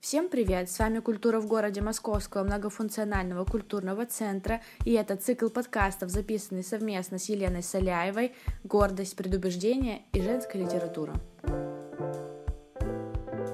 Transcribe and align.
Всем 0.00 0.30
привет! 0.30 0.70
С 0.70 0.78
вами 0.78 1.00
«Культура 1.00 1.40
в 1.40 1.46
городе» 1.46 1.82
Московского 1.82 2.42
многофункционального 2.42 3.44
культурного 3.44 4.06
центра, 4.06 4.62
и 4.86 4.92
это 4.92 5.14
цикл 5.14 5.48
подкастов, 5.50 6.08
записанный 6.08 6.64
совместно 6.64 7.18
с 7.18 7.28
Еленой 7.28 7.62
Соляевой 7.62 8.32
«Гордость, 8.64 9.14
предубеждение 9.14 10.00
и 10.14 10.22
женская 10.22 10.64
литература». 10.64 11.12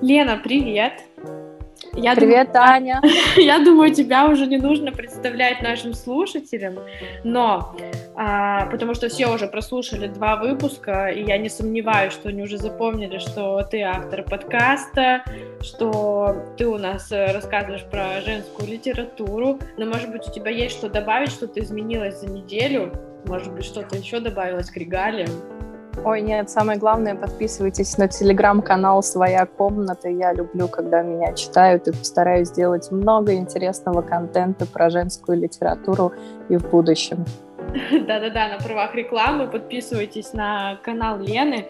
Лена, 0.00 0.40
привет! 0.42 1.02
Я 1.96 2.14
Привет, 2.14 2.52
думаю, 2.52 2.68
Таня. 2.68 3.02
Я 3.36 3.58
думаю, 3.58 3.92
тебя 3.94 4.28
уже 4.28 4.46
не 4.46 4.58
нужно 4.58 4.92
представлять 4.92 5.62
нашим 5.62 5.94
слушателям, 5.94 6.78
но 7.24 7.74
а, 8.14 8.66
потому 8.66 8.94
что 8.94 9.08
все 9.08 9.28
уже 9.28 9.48
прослушали 9.48 10.06
два 10.06 10.36
выпуска, 10.36 11.08
и 11.08 11.24
я 11.24 11.38
не 11.38 11.48
сомневаюсь, 11.48 12.12
что 12.12 12.28
они 12.28 12.42
уже 12.42 12.58
запомнили, 12.58 13.18
что 13.18 13.62
ты 13.62 13.80
автор 13.82 14.22
подкаста, 14.22 15.24
что 15.62 16.54
ты 16.58 16.66
у 16.66 16.76
нас 16.76 17.10
э, 17.12 17.32
рассказываешь 17.32 17.84
про 17.84 18.20
женскую 18.20 18.68
литературу, 18.68 19.58
но, 19.78 19.86
может 19.86 20.10
быть, 20.10 20.28
у 20.28 20.32
тебя 20.32 20.50
есть 20.50 20.76
что 20.76 20.90
добавить, 20.90 21.30
что-то 21.30 21.60
изменилось 21.60 22.20
за 22.20 22.30
неделю, 22.30 22.92
может 23.26 23.52
быть, 23.52 23.64
что-то 23.64 23.96
еще 23.96 24.20
добавилось 24.20 24.70
к 24.70 24.76
регалиям? 24.76 25.30
Ой, 26.04 26.20
нет, 26.20 26.50
самое 26.50 26.78
главное, 26.78 27.14
подписывайтесь 27.14 27.98
на 27.98 28.06
телеграм-канал 28.06 29.02
«Своя 29.02 29.46
комната». 29.46 30.08
Я 30.08 30.32
люблю, 30.32 30.68
когда 30.68 31.02
меня 31.02 31.32
читают, 31.32 31.88
и 31.88 31.92
постараюсь 31.92 32.48
сделать 32.48 32.90
много 32.90 33.34
интересного 33.34 34.02
контента 34.02 34.66
про 34.66 34.90
женскую 34.90 35.38
литературу 35.38 36.12
и 36.48 36.56
в 36.56 36.70
будущем. 36.70 37.24
Да-да-да, 37.90 38.48
на 38.48 38.58
правах 38.58 38.94
рекламы 38.94 39.48
подписывайтесь 39.48 40.32
на 40.32 40.76
канал 40.84 41.18
Лены. 41.18 41.66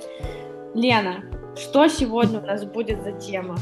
Лена, 0.74 1.24
что 1.56 1.88
сегодня 1.88 2.40
у 2.40 2.46
нас 2.46 2.64
будет 2.64 3.02
за 3.02 3.12
тема? 3.12 3.56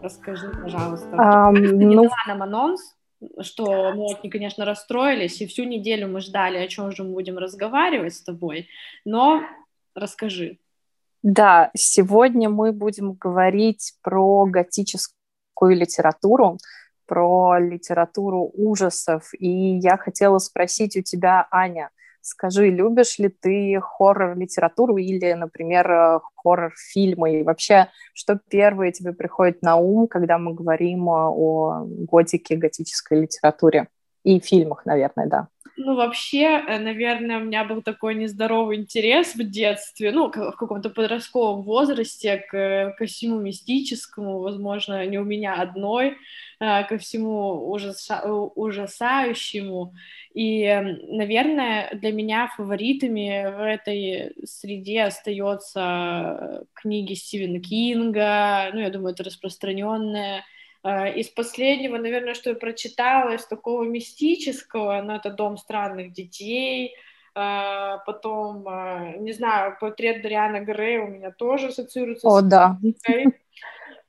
Расскажи, 0.00 0.50
пожалуйста. 0.62 1.08
Um, 1.08 1.52
ну... 1.52 2.08
нам 2.26 2.42
анонс, 2.42 2.96
что 3.40 3.92
мы, 3.92 4.30
конечно, 4.30 4.64
расстроились, 4.64 5.40
и 5.40 5.46
всю 5.46 5.64
неделю 5.64 6.08
мы 6.08 6.20
ждали, 6.20 6.58
о 6.58 6.68
чем 6.68 6.90
же 6.92 7.04
мы 7.04 7.12
будем 7.12 7.38
разговаривать 7.38 8.14
с 8.14 8.22
тобой, 8.22 8.68
но 9.04 9.42
Расскажи. 9.94 10.58
Да, 11.22 11.70
сегодня 11.74 12.50
мы 12.50 12.72
будем 12.72 13.14
говорить 13.14 13.94
про 14.02 14.44
готическую 14.44 15.76
литературу, 15.76 16.58
про 17.06 17.58
литературу 17.58 18.50
ужасов. 18.52 19.30
И 19.38 19.48
я 19.48 19.96
хотела 19.96 20.38
спросить 20.38 20.96
у 20.96 21.02
тебя, 21.02 21.46
Аня, 21.50 21.90
скажи, 22.20 22.70
любишь 22.70 23.18
ли 23.18 23.28
ты 23.28 23.80
хоррор-литературу 23.80 24.96
или, 24.96 25.32
например, 25.32 26.20
хоррор-фильмы? 26.36 27.40
И 27.40 27.42
вообще, 27.42 27.88
что 28.12 28.38
первое 28.50 28.92
тебе 28.92 29.12
приходит 29.12 29.62
на 29.62 29.76
ум, 29.76 30.08
когда 30.08 30.38
мы 30.38 30.54
говорим 30.54 31.08
о 31.08 31.86
готике, 31.86 32.56
готической 32.56 33.22
литературе? 33.22 33.88
И 34.24 34.40
фильмах, 34.40 34.86
наверное, 34.86 35.26
да. 35.26 35.48
Ну, 35.76 35.96
вообще, 35.96 36.62
э, 36.68 36.78
наверное, 36.78 37.38
у 37.38 37.44
меня 37.44 37.64
был 37.64 37.82
такой 37.82 38.14
нездоровый 38.14 38.76
интерес 38.76 39.34
в 39.34 39.42
детстве, 39.50 40.12
ну, 40.12 40.28
в 40.28 40.52
каком-то 40.56 40.88
подростковом 40.88 41.62
возрасте 41.62 42.36
к, 42.48 42.94
ко 42.96 43.06
всему 43.06 43.40
мистическому, 43.40 44.38
возможно, 44.38 45.04
не 45.04 45.18
у 45.18 45.24
меня 45.24 45.54
одной, 45.60 46.16
э, 46.60 46.84
ко 46.84 46.96
всему 46.98 47.68
ужаса, 47.72 48.22
ужасающему. 48.24 49.94
И, 50.32 50.64
наверное, 51.08 51.90
для 51.94 52.12
меня 52.12 52.48
фаворитами 52.56 53.44
в 53.56 53.60
этой 53.60 54.32
среде 54.46 55.02
остается 55.02 56.66
книги 56.74 57.14
Стивена 57.14 57.58
Кинга, 57.58 58.70
ну, 58.72 58.78
я 58.80 58.90
думаю, 58.90 59.12
это 59.12 59.24
распространенная 59.24 60.38
а, 60.38 60.42
из 60.84 61.30
последнего, 61.30 61.96
наверное, 61.96 62.34
что 62.34 62.50
я 62.50 62.56
прочитала, 62.56 63.34
из 63.34 63.46
такого 63.46 63.84
мистического, 63.84 65.00
ну, 65.02 65.14
это 65.14 65.30
«Дом 65.30 65.56
странных 65.56 66.12
детей», 66.12 66.94
а, 67.36 67.98
потом, 67.98 68.64
а, 68.68 69.12
не 69.18 69.32
знаю, 69.32 69.76
портрет 69.80 70.22
Дариана 70.22 70.60
Грея 70.60 71.02
у 71.02 71.08
меня 71.08 71.32
тоже 71.32 71.68
ассоциируется 71.68 72.28
О, 72.28 72.40
с... 72.40 72.44
да. 72.44 72.78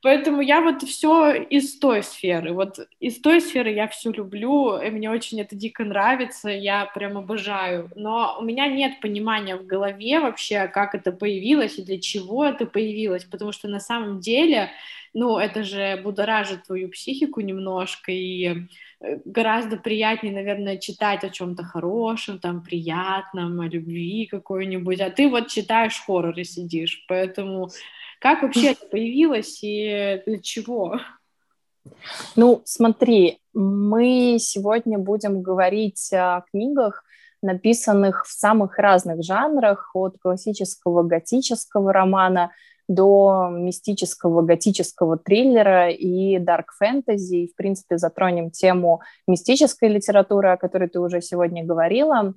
Поэтому 0.06 0.42
я 0.42 0.62
вот 0.62 0.84
все 0.84 1.34
из 1.34 1.80
той 1.80 2.04
сферы, 2.04 2.54
вот 2.54 2.78
из 3.00 3.20
той 3.20 3.42
сферы 3.42 3.72
я 3.72 3.88
все 3.88 4.12
люблю, 4.12 4.78
и 4.78 4.92
мне 4.92 5.10
очень 5.10 5.42
это 5.42 5.56
дико 5.56 5.84
нравится, 5.84 6.48
я 6.48 6.86
прям 6.86 7.18
обожаю, 7.18 7.90
но 7.96 8.38
у 8.40 8.44
меня 8.44 8.68
нет 8.68 9.00
понимания 9.02 9.56
в 9.56 9.66
голове 9.66 10.20
вообще, 10.20 10.68
как 10.68 10.94
это 10.94 11.12
появилось 11.12 11.80
и 11.80 11.84
для 11.84 12.00
чего 12.00 12.46
это 12.46 12.68
появилось, 12.68 13.24
потому 13.24 13.52
что 13.52 13.68
на 13.68 13.80
самом 13.80 14.20
деле, 14.20 14.70
ну, 15.16 15.40
это 15.40 15.64
же 15.64 16.00
будоражит 16.04 16.68
твою 16.68 16.90
психику 16.90 17.42
немножко, 17.42 18.12
и 18.12 18.68
э, 19.00 19.18
гораздо 19.26 19.78
приятнее, 19.78 20.36
наверное, 20.36 20.78
читать 20.78 21.24
о 21.24 21.32
чем-то 21.32 21.64
хорошем, 21.64 22.38
там, 22.38 22.62
приятном, 22.62 23.60
о 23.60 23.68
любви 23.68 24.28
какой-нибудь, 24.28 25.02
а 25.02 25.10
ты 25.10 25.28
вот 25.28 25.48
читаешь 25.48 26.00
хоррор 26.06 26.38
и 26.38 26.44
сидишь, 26.44 27.06
поэтому 27.08 27.72
как 28.26 28.42
вообще 28.42 28.72
это 28.72 28.88
появилось 28.88 29.60
и 29.62 30.20
для 30.26 30.40
чего? 30.40 31.00
Ну, 32.36 32.64
смотри, 32.66 33.38
мы 33.54 34.38
сегодня 34.40 34.98
будем 34.98 35.44
говорить 35.44 36.12
о 36.12 36.42
книгах, 36.50 37.04
написанных 37.44 38.26
в 38.26 38.32
самых 38.32 38.80
разных 38.80 39.24
жанрах, 39.24 39.92
от 39.94 40.18
классического 40.18 41.04
готического 41.04 41.94
романа 41.94 42.50
до 42.88 43.50
мистического 43.52 44.42
готического 44.42 45.18
триллера 45.18 45.90
и 45.90 46.38
дарк 46.40 46.74
фэнтези. 46.74 47.52
В 47.54 47.56
принципе, 47.56 47.98
затронем 47.98 48.52
тему 48.52 49.02
мистической 49.28 49.90
литературы, 49.90 50.50
о 50.50 50.58
которой 50.58 50.90
ты 50.90 51.00
уже 51.00 51.22
сегодня 51.22 51.66
говорила. 51.66 52.34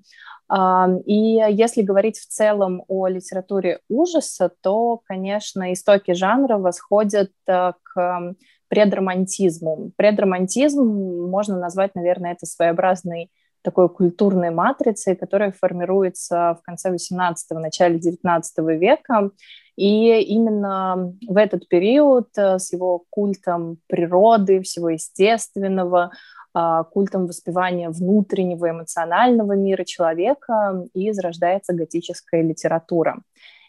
И 1.05 1.45
если 1.51 1.83
говорить 1.83 2.19
в 2.19 2.27
целом 2.27 2.83
о 2.89 3.07
литературе 3.07 3.81
ужаса, 3.91 4.51
то, 4.63 5.01
конечно, 5.05 5.73
истоки 5.75 6.15
жанра 6.15 6.57
восходят 6.57 7.31
э, 7.47 7.73
к 7.83 8.35
предромантизму. 8.69 9.93
Предромантизм 9.97 10.83
можно 11.29 11.59
назвать, 11.59 11.95
наверное, 11.95 12.33
это 12.33 12.47
своеобразный 12.47 13.31
такой 13.63 13.89
культурной 13.89 14.51
матрицей, 14.51 15.17
которая 15.17 15.53
формируется 15.53 16.57
в 16.61 16.63
конце 16.63 16.91
XVIII, 16.95 17.35
начале 17.59 17.99
XIX 17.99 18.43
века. 18.79 19.31
И 19.79 20.21
именно 20.23 21.15
в 21.29 21.37
этот 21.37 21.69
период 21.69 22.27
э, 22.37 22.59
с 22.59 22.73
его 22.73 23.05
культом 23.11 23.79
природы, 23.87 24.61
всего 24.61 24.89
естественного, 24.89 26.11
а, 26.53 26.83
культом 26.83 27.27
воспевания 27.27 27.89
внутреннего 27.89 28.71
эмоционального 28.71 29.53
мира 29.53 29.85
человека 29.85 30.85
и 30.95 31.13
зарождается 31.13 31.75
готическая 31.75 32.43
литература. 32.43 33.23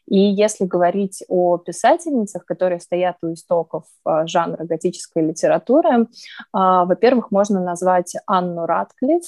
И 0.08 0.18
если 0.18 0.66
говорить 0.66 1.24
о 1.28 1.59
писательницах, 1.59 2.44
которые 2.46 2.80
стоят 2.80 3.18
у 3.22 3.34
истоков 3.34 3.84
а, 4.03 4.25
жанра 4.25 4.64
готической 4.64 5.28
литературы, 5.28 6.08
а, 6.52 6.86
во-первых, 6.86 7.30
можно 7.30 7.62
назвать 7.64 8.16
Анну 8.25 8.66
Ратклифф. 8.66 9.25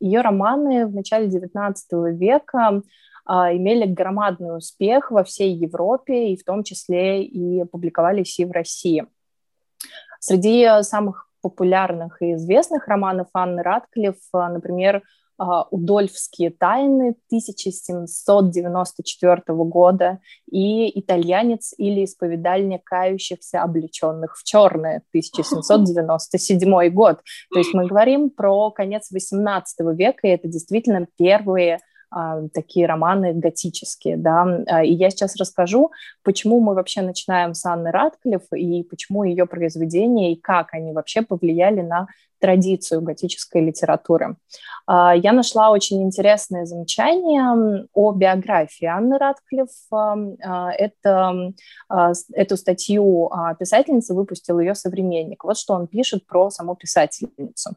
Ее 0.00 0.20
романы 0.22 0.88
в 0.88 0.94
начале 0.94 1.28
XIX 1.28 1.76
века 2.10 2.82
имели 3.26 3.86
громадный 3.86 4.56
успех 4.56 5.10
во 5.10 5.24
всей 5.24 5.54
Европе, 5.54 6.32
и 6.32 6.36
в 6.36 6.44
том 6.44 6.62
числе 6.62 7.24
и 7.24 7.64
публиковались 7.64 8.38
и 8.38 8.44
в 8.44 8.52
России. 8.52 9.06
Среди 10.20 10.82
самых 10.82 11.24
популярных 11.44 12.20
и 12.22 12.34
известных 12.34 12.88
романов 12.88 13.28
Анны 13.34 13.62
Ратклифф, 13.62 14.16
а, 14.32 14.48
например, 14.48 15.02
а, 15.36 15.64
«Удольфские 15.70 16.50
тайны» 16.50 17.16
1794 17.28 19.42
года 19.64 20.20
и 20.50 20.98
«Итальянец» 20.98 21.74
или 21.76 22.06
«Исповедальня 22.06 22.80
кающихся, 22.82 23.62
облеченных 23.62 24.38
в 24.38 24.44
черное» 24.44 25.02
1797 25.10 26.88
год. 26.88 27.20
То 27.52 27.58
есть 27.58 27.74
мы 27.74 27.86
говорим 27.86 28.30
про 28.30 28.70
конец 28.70 29.10
XVIII 29.12 29.94
века, 29.94 30.26
и 30.26 30.30
это 30.30 30.48
действительно 30.48 31.06
первые 31.18 31.74
а, 31.74 31.80
такие 32.52 32.86
романы 32.86 33.32
готические, 33.34 34.16
да, 34.16 34.64
а, 34.66 34.84
и 34.84 34.92
я 34.92 35.10
сейчас 35.10 35.36
расскажу, 35.36 35.90
почему 36.22 36.60
мы 36.60 36.74
вообще 36.74 37.02
начинаем 37.02 37.54
с 37.54 37.64
Анны 37.64 37.90
Ратклифф 37.90 38.52
и 38.52 38.82
почему 38.84 39.24
ее 39.24 39.46
произведения 39.46 40.32
и 40.32 40.40
как 40.40 40.74
они 40.74 40.92
вообще 40.92 41.22
повлияли 41.22 41.80
на 41.80 42.06
традицию 42.44 43.00
готической 43.00 43.64
литературы. 43.64 44.36
А, 44.86 45.16
я 45.16 45.32
нашла 45.32 45.70
очень 45.70 46.02
интересное 46.02 46.66
замечание 46.66 47.86
о 47.94 48.12
биографии 48.12 48.84
Анны 48.84 49.16
Ратклифф. 49.16 49.70
Это, 50.78 51.52
эту 52.34 52.56
статью 52.58 53.30
писательница 53.58 54.12
выпустил 54.12 54.60
ее 54.60 54.74
современник. 54.74 55.42
Вот 55.44 55.56
что 55.56 55.72
он 55.72 55.86
пишет 55.86 56.26
про 56.26 56.50
саму 56.50 56.76
писательницу. 56.76 57.76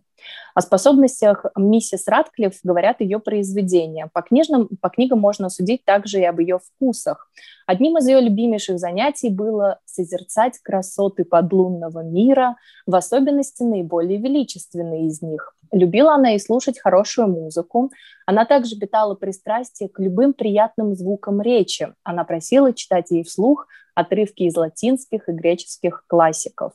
О 0.53 0.61
способностях 0.61 1.45
миссис 1.55 2.07
Ратклифф 2.07 2.55
говорят 2.63 3.01
ее 3.01 3.19
произведения. 3.19 4.09
По 4.11 4.21
книжным, 4.21 4.67
по 4.81 4.89
книгам 4.89 5.19
можно 5.19 5.49
судить 5.49 5.85
также 5.85 6.19
и 6.19 6.25
об 6.25 6.39
ее 6.39 6.59
вкусах. 6.59 7.29
Одним 7.67 7.97
из 7.97 8.07
ее 8.07 8.21
любимейших 8.21 8.79
занятий 8.79 9.29
было 9.29 9.79
созерцать 9.85 10.57
красоты 10.63 11.25
подлунного 11.25 12.01
мира, 12.01 12.55
в 12.85 12.95
особенности 12.95 13.63
наиболее 13.63 14.17
величественные 14.17 14.56
из 14.59 15.21
них. 15.21 15.55
Любила 15.71 16.13
она 16.15 16.35
и 16.35 16.39
слушать 16.39 16.79
хорошую 16.79 17.27
музыку. 17.27 17.91
Она 18.25 18.45
также 18.45 18.77
питала 18.77 19.15
пристрастие 19.15 19.89
к 19.89 19.99
любым 19.99 20.33
приятным 20.33 20.95
звукам 20.95 21.41
речи. 21.41 21.93
Она 22.03 22.23
просила 22.23 22.73
читать 22.73 23.11
ей 23.11 23.23
вслух 23.23 23.67
отрывки 23.95 24.43
из 24.43 24.55
латинских 24.55 25.27
и 25.27 25.31
греческих 25.31 26.03
классиков. 26.07 26.73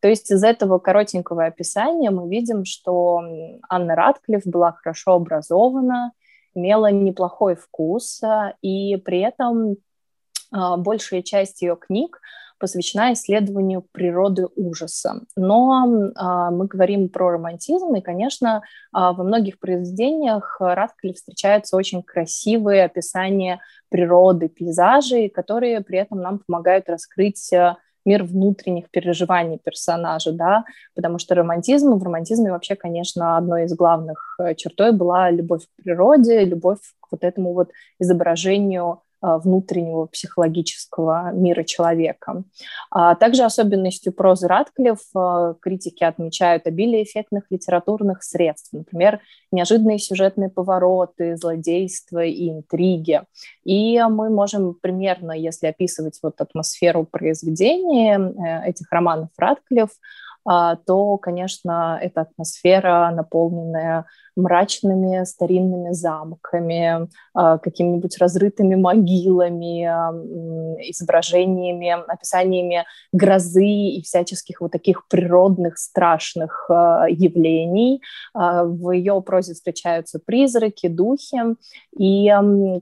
То 0.00 0.08
есть 0.08 0.30
из 0.30 0.42
этого 0.42 0.78
коротенького 0.78 1.46
описания 1.46 2.10
мы 2.10 2.28
видим, 2.28 2.64
что 2.64 3.22
Анна 3.68 3.94
Радклифф 3.94 4.44
была 4.46 4.72
хорошо 4.72 5.12
образована, 5.14 6.12
имела 6.54 6.90
неплохой 6.90 7.54
вкус, 7.54 8.20
и 8.62 8.96
при 8.96 9.20
этом 9.20 9.76
а, 10.52 10.76
большая 10.76 11.22
часть 11.22 11.62
ее 11.62 11.76
книг 11.76 12.20
посвящена 12.62 13.12
исследованию 13.12 13.84
природы 13.90 14.46
ужаса. 14.54 15.22
Но 15.34 15.84
э, 15.84 16.54
мы 16.54 16.66
говорим 16.66 17.08
про 17.08 17.32
романтизм, 17.32 17.92
и, 17.96 18.00
конечно, 18.00 18.62
э, 18.62 18.62
во 18.92 19.24
многих 19.24 19.58
произведениях 19.58 20.58
Радклифф 20.60 21.16
встречаются 21.16 21.76
очень 21.76 22.04
красивые 22.04 22.84
описания 22.84 23.58
природы, 23.88 24.48
пейзажей, 24.48 25.28
которые 25.28 25.80
при 25.80 25.98
этом 25.98 26.20
нам 26.20 26.38
помогают 26.38 26.88
раскрыть 26.88 27.52
э, 27.52 27.74
мир 28.04 28.22
внутренних 28.22 28.90
переживаний 28.90 29.58
персонажа, 29.58 30.32
да, 30.32 30.64
потому 30.94 31.18
что 31.18 31.34
романтизм, 31.34 31.94
в 31.94 32.02
романтизме 32.04 32.52
вообще, 32.52 32.76
конечно, 32.76 33.36
одной 33.36 33.64
из 33.64 33.74
главных 33.74 34.36
э, 34.38 34.54
чертой 34.54 34.92
была 34.92 35.30
любовь 35.30 35.64
к 35.64 35.82
природе, 35.82 36.44
любовь 36.44 36.78
к 37.00 37.08
вот 37.10 37.24
этому 37.24 37.54
вот 37.54 37.70
изображению 37.98 38.84
а, 38.92 38.98
внутреннего 39.22 40.06
психологического 40.06 41.32
мира 41.32 41.62
человека. 41.62 42.44
А 42.90 43.14
также 43.14 43.44
особенностью 43.44 44.12
прозы 44.12 44.48
Ратклифф 44.48 44.98
а, 45.14 45.54
критики 45.60 46.04
отмечают 46.04 46.66
обилие 46.66 47.04
эффектных 47.04 47.44
литературных 47.50 48.22
средств, 48.22 48.72
например, 48.72 49.20
неожиданные 49.50 49.98
сюжетные 49.98 50.48
повороты, 50.48 51.36
злодейства 51.36 52.24
и 52.24 52.50
интриги. 52.50 53.22
И 53.64 54.00
мы 54.02 54.30
можем 54.30 54.74
примерно, 54.74 55.32
если 55.32 55.66
описывать 55.66 56.18
вот 56.22 56.40
атмосферу 56.40 57.04
произведения 57.04 58.18
э, 58.18 58.70
этих 58.70 58.90
романов 58.90 59.28
Ратклифф, 59.36 59.90
а, 59.90 59.96
то, 60.44 61.18
конечно, 61.18 61.98
эта 62.02 62.22
атмосфера, 62.22 63.10
наполненная 63.14 64.06
мрачными 64.36 65.24
старинными 65.24 65.92
замками, 65.92 67.08
а, 67.34 67.58
какими-нибудь 67.58 68.16
разрытыми 68.18 68.74
могилами, 68.76 69.82
изображениями, 70.90 71.94
описаниями 72.08 72.84
грозы 73.12 73.66
и 73.66 74.02
всяческих 74.02 74.60
вот 74.60 74.72
таких 74.72 75.06
природных 75.08 75.78
страшных 75.78 76.66
а, 76.70 77.06
явлений. 77.08 78.02
В 78.34 78.90
ее 78.90 79.20
прозе 79.22 79.54
встречаются 79.54 80.18
призраки, 80.24 80.88
духи. 80.88 81.40
И 81.98 82.30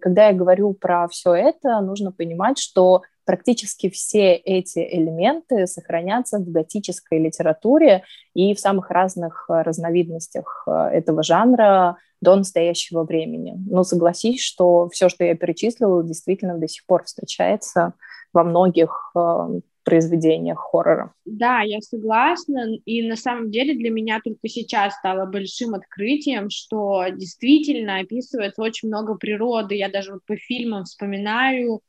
когда 0.00 0.28
я 0.28 0.32
говорю 0.32 0.74
про 0.74 1.08
все 1.08 1.34
это, 1.34 1.80
нужно 1.80 2.12
понимать, 2.12 2.58
что 2.58 3.02
практически 3.30 3.88
все 3.90 4.34
эти 4.34 4.80
элементы 4.80 5.68
сохранятся 5.68 6.38
в 6.38 6.50
готической 6.50 7.20
литературе 7.20 8.02
и 8.34 8.54
в 8.54 8.58
самых 8.58 8.90
разных 8.90 9.46
э, 9.48 9.62
разновидностях 9.62 10.64
э, 10.66 10.72
этого 10.72 11.22
жанра 11.22 11.96
до 12.20 12.34
настоящего 12.34 13.04
времени. 13.04 13.54
Но 13.70 13.84
согласись, 13.84 14.42
что 14.42 14.88
все, 14.88 15.08
что 15.08 15.22
я 15.22 15.36
перечислила, 15.36 16.02
действительно 16.02 16.58
до 16.58 16.66
сих 16.66 16.84
пор 16.86 17.04
встречается 17.04 17.94
во 18.32 18.42
многих 18.42 19.12
э, 19.14 19.60
произведениях 19.84 20.58
хоррора. 20.58 21.12
Да, 21.24 21.60
я 21.60 21.80
согласна. 21.82 22.74
И 22.84 23.08
на 23.08 23.14
самом 23.14 23.52
деле 23.52 23.74
для 23.74 23.90
меня 23.90 24.20
только 24.24 24.48
сейчас 24.48 24.96
стало 24.96 25.26
большим 25.26 25.74
открытием, 25.74 26.50
что 26.50 27.04
действительно 27.10 28.00
описывается 28.00 28.60
очень 28.60 28.88
много 28.88 29.14
природы. 29.14 29.76
Я 29.76 29.88
даже 29.88 30.14
вот 30.14 30.24
по 30.26 30.34
фильмам 30.34 30.82
вспоминаю 30.82 31.80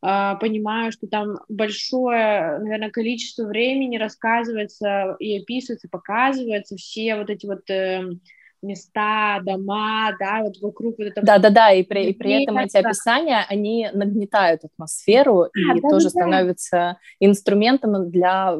понимаю, 0.00 0.92
что 0.92 1.06
там 1.06 1.38
большое, 1.48 2.58
наверное, 2.58 2.90
количество 2.90 3.44
времени 3.44 3.96
рассказывается 3.96 5.16
и 5.18 5.40
описывается, 5.40 5.88
показывается 5.88 6.76
все 6.76 7.16
вот 7.16 7.30
эти 7.30 7.46
вот 7.46 7.68
э, 7.70 8.02
места, 8.62 9.40
дома, 9.42 10.16
да, 10.18 10.42
вот 10.42 10.56
вокруг 10.60 10.98
вот 10.98 11.08
этого. 11.08 11.26
Да, 11.26 11.38
да, 11.38 11.50
да, 11.50 11.72
и 11.72 11.82
при, 11.82 12.10
и 12.10 12.12
при 12.12 12.42
этом 12.42 12.58
эти 12.58 12.76
описания, 12.76 13.44
они 13.48 13.88
нагнетают 13.92 14.64
атмосферу 14.64 15.42
а, 15.42 15.48
и 15.54 15.80
да, 15.80 15.88
тоже 15.88 16.04
да, 16.04 16.10
становятся 16.10 16.98
инструментом 17.20 18.10
для 18.10 18.56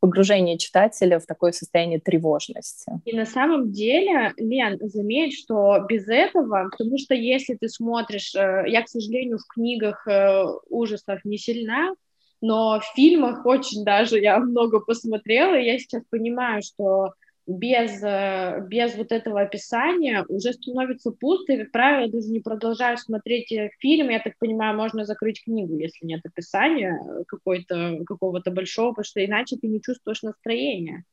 погружения 0.00 0.58
читателя 0.58 1.18
в 1.18 1.26
такое 1.26 1.52
состояние 1.52 2.00
тревожности. 2.00 2.92
И 3.04 3.16
на 3.16 3.26
самом 3.26 3.72
деле, 3.72 4.32
Лен, 4.36 4.78
заметь, 4.80 5.38
что 5.38 5.84
без 5.88 6.08
этого, 6.08 6.68
потому 6.70 6.98
что 6.98 7.14
если 7.14 7.54
ты 7.54 7.68
смотришь, 7.68 8.34
э, 8.34 8.64
я, 8.66 8.82
к 8.82 8.88
сожалению, 8.88 9.38
в 9.38 9.46
книгах 9.52 10.06
э, 10.06 10.44
ужасов 10.68 11.24
не 11.24 11.38
сильна, 11.38 11.94
но 12.40 12.80
в 12.80 12.84
фильмах 12.94 13.44
очень 13.44 13.84
даже 13.84 14.18
я 14.18 14.38
много 14.38 14.80
посмотрела, 14.80 15.58
и 15.58 15.66
я 15.66 15.78
сейчас 15.78 16.02
понимаю, 16.10 16.62
что 16.62 17.12
без, 17.50 18.02
э, 18.02 18.64
без 18.68 18.94
вот 18.94 19.10
этого 19.10 19.40
описания 19.40 20.24
уже 20.28 20.52
становится 20.52 21.10
пусто, 21.10 21.52
и, 21.52 21.58
как 21.58 21.72
правило, 21.72 22.10
даже 22.10 22.28
не 22.28 22.40
продолжаю 22.40 22.96
смотреть 22.96 23.50
э, 23.50 23.70
фильм, 23.80 24.08
я 24.10 24.20
так 24.20 24.34
понимаю, 24.38 24.76
можно 24.76 25.04
закрыть 25.04 25.42
книгу, 25.42 25.76
если 25.76 26.06
нет 26.06 26.20
описания 26.24 26.96
какой-то, 27.26 27.98
какого-то 28.06 28.52
большого, 28.52 28.90
потому 28.90 29.04
что 29.04 29.24
иначе 29.24 29.56
ты 29.56 29.66
не 29.66 29.82
чувствуешь 29.82 30.22
настроения. 30.22 31.04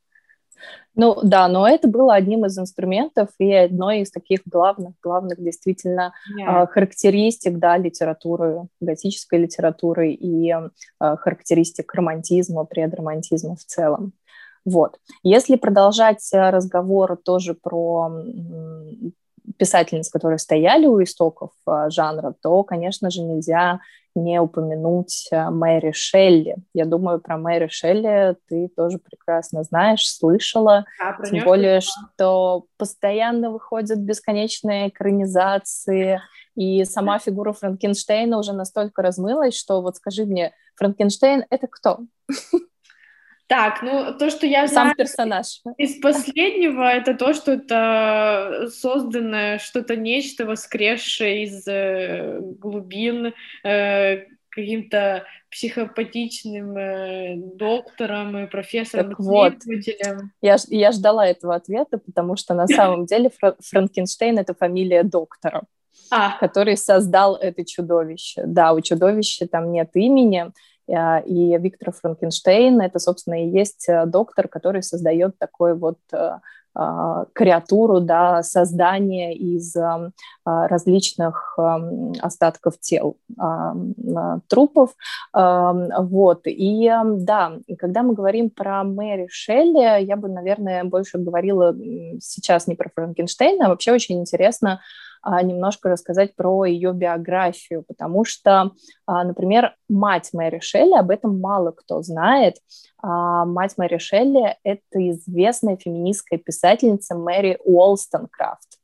Ну 0.96 1.20
да, 1.22 1.46
но 1.46 1.68
это 1.68 1.86
было 1.86 2.14
одним 2.14 2.44
из 2.44 2.58
инструментов 2.58 3.28
и 3.38 3.52
одной 3.52 4.00
из 4.00 4.10
таких 4.10 4.40
главных, 4.44 4.94
главных 5.00 5.40
действительно 5.40 6.12
yeah. 6.36 6.66
характеристик 6.66 7.58
да, 7.58 7.76
литературы, 7.76 8.66
готической 8.80 9.38
литературы 9.38 10.10
и 10.10 10.52
характеристик 10.98 11.94
романтизма, 11.94 12.64
предромантизма 12.64 13.54
в 13.54 13.64
целом. 13.64 14.14
Вот. 14.64 14.98
Если 15.22 15.56
продолжать 15.56 16.28
э, 16.32 16.50
разговор 16.50 17.16
тоже 17.16 17.54
про 17.54 18.10
писательниц, 19.56 20.10
которые 20.10 20.38
стояли 20.38 20.86
у 20.86 21.02
истоков 21.02 21.50
э, 21.66 21.90
жанра, 21.90 22.34
то, 22.42 22.62
конечно 22.64 23.10
же, 23.10 23.22
нельзя 23.22 23.80
не 24.14 24.40
упомянуть 24.40 25.28
э, 25.30 25.50
Мэри 25.50 25.92
Шелли. 25.92 26.56
Я 26.74 26.84
думаю, 26.84 27.20
про 27.20 27.38
Мэри 27.38 27.68
Шелли 27.68 28.36
ты 28.48 28.68
тоже 28.76 28.98
прекрасно 28.98 29.62
знаешь, 29.62 30.06
слышала. 30.08 30.84
А, 31.00 31.22
Тем 31.24 31.44
более, 31.44 31.80
что 31.80 32.66
постоянно 32.76 33.50
выходят 33.50 33.98
бесконечные 33.98 34.88
экранизации, 34.88 36.20
и 36.56 36.84
сама 36.84 37.20
фигура 37.20 37.52
Франкенштейна 37.52 38.36
уже 38.36 38.52
настолько 38.52 39.00
размылась, 39.00 39.56
что 39.56 39.80
вот 39.80 39.96
скажи 39.96 40.24
мне, 40.24 40.52
Франкенштейн— 40.74 41.44
это 41.50 41.68
кто? 41.68 42.00
Так, 43.48 43.82
ну 43.82 44.12
то, 44.18 44.28
что 44.28 44.46
я 44.46 44.66
знаю 44.66 44.88
Сам 44.90 44.96
персонаж. 44.96 45.62
из 45.78 45.98
последнего, 46.00 46.82
это 46.82 47.14
то, 47.14 47.32
что 47.32 47.52
это 47.52 48.68
созданное 48.70 49.58
что-то 49.58 49.96
нечто 49.96 50.44
воскресшее 50.44 51.44
из 51.44 51.66
э, 51.66 52.40
глубин 52.40 53.32
э, 53.64 54.26
каким-то 54.50 55.24
психопатичным 55.50 56.76
э, 56.76 57.36
доктором 57.36 58.36
и 58.36 58.46
профессором 58.48 59.10
так 59.10 59.18
вот, 59.18 59.54
я, 60.42 60.56
я 60.68 60.92
ждала 60.92 61.26
этого 61.26 61.54
ответа, 61.54 61.96
потому 61.96 62.36
что 62.36 62.52
на 62.52 62.66
самом 62.66 63.06
деле 63.06 63.30
Франкенштейн— 63.60 64.38
это 64.40 64.54
фамилия 64.54 65.02
доктора. 65.02 65.62
А. 66.10 66.38
который 66.38 66.78
создал 66.78 67.36
это 67.36 67.66
чудовище. 67.66 68.42
Да, 68.46 68.72
у 68.72 68.80
чудовища 68.80 69.46
там 69.46 69.72
нет 69.72 69.90
имени, 69.92 70.52
и 70.88 71.58
Виктор 71.58 71.92
Франкенштейн— 71.92 72.80
это, 72.82 72.98
собственно, 72.98 73.44
и 73.44 73.48
есть 73.48 73.88
э, 73.88 74.06
доктор, 74.06 74.48
который 74.48 74.82
создает 74.82 75.38
такой 75.38 75.74
вот 75.74 75.98
э, 76.12 76.38
а, 76.74 77.24
креатуру, 77.32 78.00
да, 78.00 78.42
создание 78.44 79.34
из 79.34 79.74
а, 79.76 80.10
различных 80.44 81.58
остатков 82.20 82.78
тел 82.78 83.16
трупов. 84.48 84.90
Вот. 85.34 86.40
И 86.44 86.92
да, 87.16 87.52
когда 87.78 88.02
мы 88.02 88.14
говорим 88.14 88.50
про 88.50 88.84
Мэри 88.84 89.26
Шелли, 89.28 90.04
я 90.04 90.16
бы, 90.16 90.28
наверное, 90.28 90.84
больше 90.84 91.18
говорила 91.18 91.74
сейчас 92.20 92.68
не 92.68 92.76
про 92.76 92.90
Франкенштейна, 92.94 93.66
а 93.66 93.68
вообще 93.70 93.92
очень 93.92 94.20
интересно 94.20 94.74
а, 94.74 94.78
немножко 95.42 95.88
рассказать 95.88 96.34
про 96.34 96.64
ее 96.64 96.92
биографию, 96.92 97.84
потому 97.86 98.24
что, 98.24 98.72
а, 99.06 99.24
например, 99.24 99.74
мать 99.88 100.30
Мэри 100.32 100.60
Шелли, 100.60 100.98
об 100.98 101.10
этом 101.10 101.40
мало 101.40 101.72
кто 101.72 102.02
знает. 102.02 102.56
А, 103.02 103.44
мать 103.44 103.74
Мэри 103.76 103.98
Шелли— 103.98 104.56
это 104.64 105.10
известная 105.10 105.76
феминистская 105.76 106.38
писательница 106.38 107.14
Мэри 107.14 107.58
Уолстонкрафт. 107.64 108.78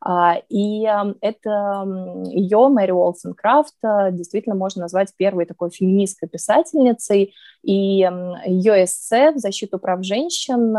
А, 0.00 0.36
и 0.48 0.82
это 1.20 1.84
ее, 2.26 2.68
Мэри 2.68 2.92
Уолсон 2.92 3.34
Крафт, 3.34 3.74
действительно 3.82 4.54
можно 4.54 4.82
назвать 4.82 5.12
первой 5.16 5.44
такой 5.44 5.70
феминистской 5.70 6.28
писательницей, 6.28 7.34
и 7.62 8.06
ее 8.46 8.84
эссе 8.84 9.32
«В 9.32 9.38
защиту 9.38 9.78
прав 9.78 10.02
женщин», 10.02 10.74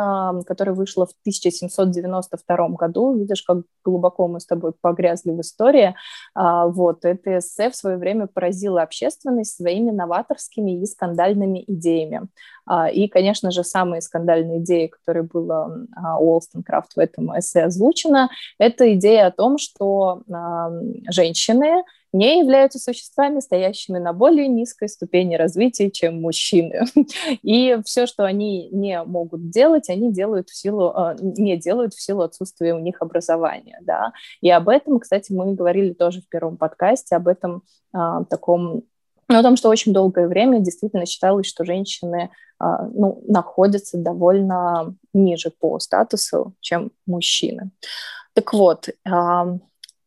которое 0.45 0.73
вышло 0.73 1.05
в 1.05 1.11
1792 1.21 2.69
году, 2.69 3.17
видишь, 3.17 3.43
как 3.43 3.59
глубоко 3.85 4.27
мы 4.27 4.39
с 4.39 4.45
тобой 4.45 4.73
погрязли 4.79 5.31
в 5.31 5.41
истории, 5.41 5.95
а, 6.33 6.67
вот, 6.67 7.05
это 7.05 7.37
эссе 7.37 7.69
в 7.69 7.75
свое 7.75 7.97
время 7.97 8.27
поразило 8.27 8.81
общественность 8.81 9.55
своими 9.55 9.91
новаторскими 9.91 10.81
и 10.81 10.85
скандальными 10.85 11.63
идеями. 11.67 12.27
А, 12.65 12.89
и, 12.89 13.07
конечно 13.07 13.51
же, 13.51 13.63
самые 13.63 14.01
скандальные 14.01 14.59
идеи, 14.59 14.87
которые 14.87 15.23
была 15.23 15.69
Уолстон 16.19 16.63
Крафт 16.63 16.93
в 16.95 16.99
этом 16.99 17.37
эссе 17.37 17.63
озвучена, 17.63 18.29
это 18.57 18.93
идея 18.95 19.27
о 19.27 19.31
том, 19.31 19.57
что 19.57 20.23
женщины 21.09 21.83
не 22.13 22.39
являются 22.39 22.79
существами, 22.79 23.39
стоящими 23.39 23.97
на 23.97 24.13
более 24.13 24.47
низкой 24.47 24.89
ступени 24.89 25.35
развития, 25.35 25.89
чем 25.89 26.21
мужчины. 26.21 26.85
И 27.41 27.77
все, 27.85 28.05
что 28.05 28.25
они 28.25 28.69
не 28.69 29.01
могут 29.03 29.49
делать, 29.49 29.89
они 29.89 30.11
делают 30.11 30.49
в 30.49 30.55
силу, 30.55 30.91
а, 30.93 31.15
не 31.19 31.57
делают 31.57 31.93
в 31.93 32.01
силу 32.01 32.21
отсутствия 32.21 32.73
у 32.73 32.79
них 32.79 33.01
образования. 33.01 33.79
Да? 33.81 34.11
И 34.41 34.49
об 34.49 34.69
этом, 34.69 34.99
кстати, 34.99 35.31
мы 35.31 35.53
говорили 35.53 35.93
тоже 35.93 36.21
в 36.21 36.29
первом 36.29 36.57
подкасте, 36.57 37.15
об 37.15 37.27
этом 37.27 37.63
а, 37.93 38.23
таком 38.25 38.83
но 39.29 39.39
о 39.39 39.43
том, 39.43 39.55
что 39.55 39.69
очень 39.69 39.93
долгое 39.93 40.27
время 40.27 40.59
действительно 40.59 41.05
считалось, 41.05 41.47
что 41.47 41.63
женщины 41.63 42.31
а, 42.59 42.85
ну, 42.87 43.23
находятся 43.29 43.97
довольно 43.97 44.93
ниже 45.13 45.51
по 45.51 45.79
статусу, 45.79 46.53
чем 46.59 46.91
мужчины. 47.05 47.71
Так 48.33 48.51
вот, 48.53 48.89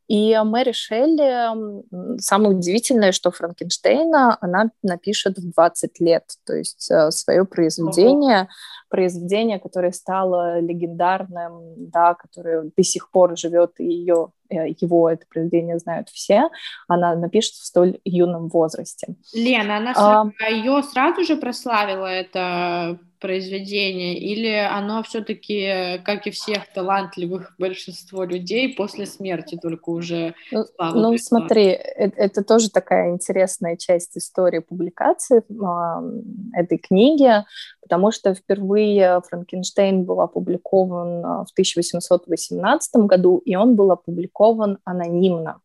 и 0.07 0.39
Мэри 0.45 0.73
Шелли, 0.73 2.21
самое 2.21 2.57
удивительное, 2.57 3.13
что 3.13 3.31
Франкенштейна 3.31 4.37
она 4.41 4.71
напишет 4.83 5.39
в 5.39 5.53
20 5.53 6.01
лет, 6.01 6.25
то 6.45 6.55
есть 6.55 6.91
э, 6.91 7.11
свое 7.11 7.45
произведение, 7.47 8.43
uh-huh. 8.43 8.89
произведение, 8.91 9.59
которое 9.59 9.93
стало 9.93 10.61
легендарным, 10.61 11.91
да, 11.91 12.15
которое 12.15 12.71
до 12.77 12.83
сих 12.83 13.11
пор 13.11 13.39
живет, 13.39 13.73
и 13.79 13.85
ее, 13.85 14.29
его 14.51 15.11
это 15.11 15.25
произведение 15.29 15.79
знают 15.79 16.09
все, 16.09 16.49
она 16.89 17.15
напишет 17.15 17.55
в 17.55 17.65
столь 17.65 17.99
юном 18.05 18.49
возрасте. 18.49 19.15
Лена, 19.33 19.79
она 19.79 19.93
а, 19.97 20.51
ее 20.51 20.83
сразу 20.83 21.23
же 21.25 21.37
прославила 21.37 22.07
это 22.07 22.99
произведение, 23.25 24.19
или 24.19 24.49
оно 24.49 25.03
все-таки, 25.03 25.99
как 26.05 26.27
и 26.27 26.31
всех 26.31 26.71
талантливых 26.75 27.55
большинство 27.59 28.23
людей, 28.25 28.75
после 28.75 29.07
смерти 29.07 29.57
только 29.57 29.89
уже 29.89 30.35
Ну, 30.53 30.67
ну 30.79 31.17
смотри, 31.17 31.69
это, 31.69 32.21
это 32.21 32.45
тоже 32.45 32.69
такая 32.69 33.13
интересная 33.13 33.79
часть 33.79 34.19
истории 34.19 34.59
публикации 34.59 35.39
э, 35.39 36.61
этой 36.61 36.77
книги, 36.77 37.45
потому 37.85 38.11
что 38.11 38.35
впервые 38.35 39.21
Франкенштейн 39.29 40.05
был 40.05 40.21
опубликован 40.23 41.25
а, 41.25 41.45
в 41.45 41.53
1818 41.53 42.97
году, 43.05 43.39
и 43.45 43.55
он 43.55 43.77
был 43.77 43.93
опубликован 43.93 44.79
анонимно. 44.85 45.61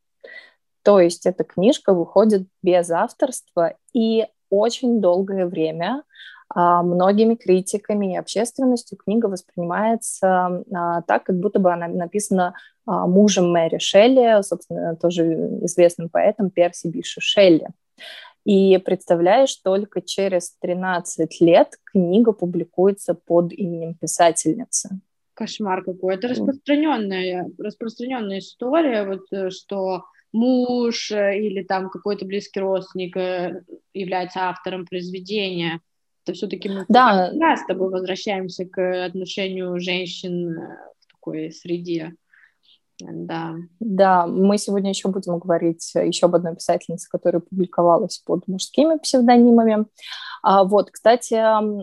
То 0.83 0.99
есть 0.99 1.25
эта 1.25 1.43
книжка 1.43 1.93
выходит 1.93 2.47
без 2.61 2.91
авторства, 2.91 3.73
и 3.93 4.27
очень 4.49 4.99
долгое 4.99 5.45
время 5.45 6.03
а, 6.53 6.83
многими 6.83 7.35
критиками 7.35 8.13
и 8.13 8.17
общественностью 8.17 8.97
книга 8.97 9.27
воспринимается 9.27 10.63
а, 10.73 11.01
так, 11.03 11.23
как 11.23 11.39
будто 11.39 11.59
бы 11.59 11.71
она 11.71 11.88
написана 11.88 12.53
мужем 12.85 13.51
Мэри 13.51 13.77
Шелли, 13.77 14.41
собственно, 14.41 14.95
тоже 14.95 15.23
известным 15.61 16.09
поэтом 16.09 16.49
Перси 16.49 16.88
Биша 16.88 17.21
Шелли. 17.21 17.67
И 18.46 18.77
представляешь, 18.77 19.55
только 19.58 20.01
через 20.01 20.55
13 20.60 21.41
лет 21.41 21.74
книга 21.84 22.31
публикуется 22.31 23.13
под 23.13 23.53
именем 23.53 23.96
писательницы. 23.96 25.01
Кошмар 25.34 25.84
какой. 25.84 26.15
Это 26.15 26.27
распространенная, 26.27 27.50
распространенная 27.58 28.39
история, 28.39 29.05
вот, 29.05 29.31
э, 29.31 29.50
что 29.50 30.03
муж 30.34 31.12
э, 31.12 31.39
или 31.39 31.63
там 31.63 31.89
какой-то 31.89 32.25
близкий 32.25 32.60
родственник 32.60 33.15
э, 33.15 33.63
является 33.93 34.50
автором 34.50 34.86
произведения, 34.86 35.79
это 36.25 36.34
все-таки 36.34 36.69
мы 36.69 36.86
да. 36.89 37.31
с 37.55 37.65
тобой 37.65 37.89
возвращаемся 37.89 38.65
к 38.65 39.05
отношению 39.05 39.79
женщин 39.79 40.55
в 41.00 41.13
такой 41.13 41.51
среде. 41.51 42.13
Да. 43.01 43.55
Да, 43.79 44.27
мы 44.27 44.57
сегодня 44.57 44.89
еще 44.89 45.07
будем 45.07 45.39
говорить 45.39 45.93
еще 45.95 46.25
об 46.25 46.35
одной 46.35 46.55
писательнице, 46.55 47.07
которая 47.09 47.41
публиковалась 47.41 48.17
под 48.25 48.47
мужскими 48.47 48.97
псевдонимами. 48.97 49.85
А, 50.41 50.63
вот, 50.63 50.91
кстати, 50.91 51.36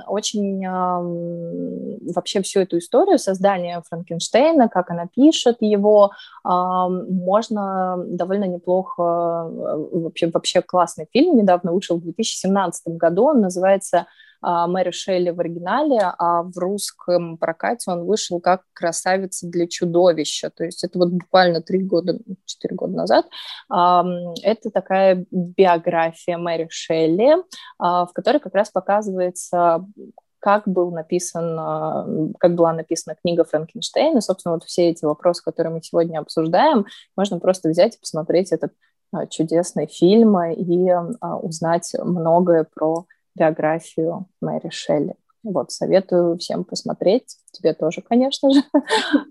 очень 0.08 0.66
вообще 2.14 2.42
всю 2.42 2.60
эту 2.60 2.78
историю 2.78 3.18
создания 3.18 3.82
Франкенштейна, 3.88 4.68
как 4.68 4.90
она 4.90 5.06
пишет 5.06 5.56
его, 5.60 6.12
а, 6.44 6.88
можно 6.88 7.96
довольно 8.06 8.44
неплохо, 8.44 9.02
вообще, 9.52 10.30
вообще 10.30 10.62
классный 10.62 11.08
фильм 11.12 11.36
недавно 11.36 11.72
вышел 11.72 11.98
в 11.98 12.02
2017 12.02 12.96
году, 12.96 13.24
он 13.26 13.40
называется 13.40 14.06
а, 14.42 14.66
Мэри 14.66 14.90
Шелли 14.90 15.30
в 15.30 15.40
оригинале, 15.40 16.00
а 16.00 16.42
в 16.42 16.56
русском 16.58 17.36
прокате 17.38 17.90
он 17.90 18.04
вышел 18.04 18.40
как 18.40 18.62
«Красавица 18.74 19.48
для 19.48 19.66
чудовища». 19.66 20.50
То 20.50 20.64
есть 20.64 20.84
это 20.84 20.98
вот 20.98 21.10
буквально 21.10 21.62
три 21.62 21.82
года, 21.82 22.18
четыре 22.44 22.76
года 22.76 22.96
назад. 22.96 23.26
Это 23.68 24.70
такая 24.72 25.24
биография 25.30 26.38
Мэри 26.38 26.68
Шелли, 26.70 27.36
в 27.78 28.10
которой 28.14 28.38
как 28.46 28.54
раз 28.54 28.70
показывается, 28.70 29.84
как 30.38 30.68
был 30.68 30.92
написан, 30.92 32.32
как 32.38 32.54
была 32.54 32.72
написана 32.72 33.16
книга 33.20 33.42
Франкенштейна. 33.44 34.20
Собственно, 34.20 34.54
вот 34.54 34.64
все 34.64 34.90
эти 34.90 35.04
вопросы, 35.04 35.42
которые 35.42 35.74
мы 35.74 35.82
сегодня 35.82 36.20
обсуждаем, 36.20 36.86
можно 37.16 37.40
просто 37.40 37.68
взять 37.68 37.96
и 37.96 37.98
посмотреть 37.98 38.52
этот 38.52 38.72
а, 39.12 39.26
чудесный 39.26 39.88
фильм 39.88 40.40
и 40.44 40.92
узнать 41.42 41.92
многое 41.98 42.64
про 42.72 43.06
биографию 43.34 44.26
Мэри 44.40 44.70
Шелли. 44.70 45.16
Вот, 45.42 45.72
советую 45.72 46.38
всем 46.38 46.64
посмотреть, 46.64 47.36
тебе 47.50 47.72
тоже, 47.72 48.02
конечно 48.02 48.52
же. 48.52 48.62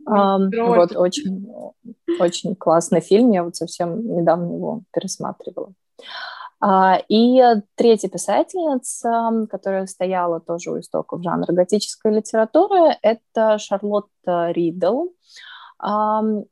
Вот, 0.06 0.96
очень, 0.96 1.48
очень 2.20 2.56
классный 2.56 3.00
фильм, 3.00 3.32
я 3.32 3.44
вот 3.44 3.56
совсем 3.56 4.16
недавно 4.18 4.54
его 4.54 4.82
пересматривала. 4.92 5.74
А, 6.68 7.00
и 7.10 7.44
третья 7.76 8.10
писательница, 8.10 9.46
которая 9.52 9.86
стояла 9.86 10.40
тоже 10.40 10.72
у 10.72 10.80
истоков 10.80 11.22
жанра 11.22 11.54
готической 11.54 12.12
литературы, 12.16 12.98
это 13.04 13.60
Шарлотта 13.60 14.50
Ридл. 14.50 15.10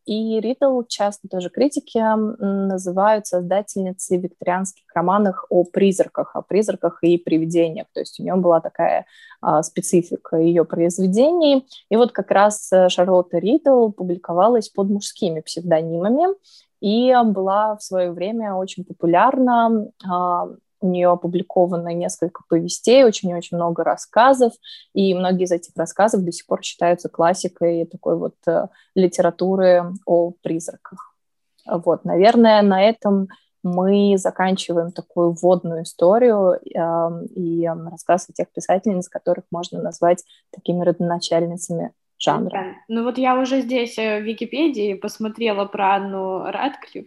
И 0.05 0.39
Ридл 0.39 0.83
часто 0.87 1.27
тоже 1.27 1.49
критики 1.49 1.97
называют 1.97 3.25
создательницей 3.25 4.19
викторианских 4.19 4.83
романов 4.93 5.45
о 5.49 5.63
призраках, 5.63 6.35
о 6.35 6.43
призраках 6.43 6.99
и 7.01 7.17
привидениях. 7.17 7.87
То 7.93 8.01
есть 8.01 8.19
у 8.19 8.23
нее 8.23 8.35
была 8.35 8.59
такая 8.59 9.07
а, 9.41 9.63
специфика 9.63 10.37
ее 10.37 10.65
произведений. 10.65 11.65
И 11.89 11.95
вот 11.95 12.11
как 12.11 12.29
раз 12.29 12.71
э, 12.71 12.89
Шарлотта 12.89 13.39
Ридл 13.39 13.89
публиковалась 13.89 14.69
под 14.69 14.89
мужскими 14.89 15.39
псевдонимами 15.39 16.27
и 16.83 17.15
была 17.23 17.77
в 17.77 17.81
свое 17.81 18.11
время 18.11 18.55
очень 18.55 18.83
популярна 18.83 19.87
а, 20.05 20.49
у 20.81 20.87
нее 20.87 21.09
опубликовано 21.09 21.93
несколько 21.93 22.43
повестей, 22.49 23.05
очень-очень 23.05 23.55
много 23.55 23.85
рассказов, 23.85 24.51
и 24.93 25.13
многие 25.13 25.45
из 25.45 25.51
этих 25.53 25.71
рассказов 25.77 26.25
до 26.25 26.33
сих 26.33 26.45
пор 26.45 26.61
считаются 26.61 27.07
классикой 27.07 27.85
такой 27.85 28.17
вот 28.17 28.35
э, 28.47 28.67
литературы 28.95 29.93
о 30.05 30.31
призраках. 30.41 31.15
Вот, 31.65 32.03
наверное, 32.03 32.61
на 32.61 32.83
этом 32.83 33.29
мы 33.63 34.17
заканчиваем 34.17 34.91
такую 34.91 35.31
вводную 35.31 35.83
историю 35.83 36.55
э, 36.55 37.25
и 37.33 37.65
э, 37.65 37.89
рассказ 37.89 38.29
о 38.29 38.33
тех 38.33 38.51
писательниц, 38.51 39.07
которых 39.07 39.45
можно 39.51 39.81
назвать 39.81 40.25
такими 40.51 40.83
родоначальницами 40.83 41.93
жанра. 42.23 42.75
Ну 42.87 43.03
вот 43.03 43.17
я 43.17 43.37
уже 43.37 43.61
здесь 43.61 43.97
э, 43.97 44.19
в 44.19 44.23
Википедии 44.23 44.93
посмотрела 44.93 45.65
про 45.65 45.95
Анну 45.95 46.43
Радклифф, 46.45 47.05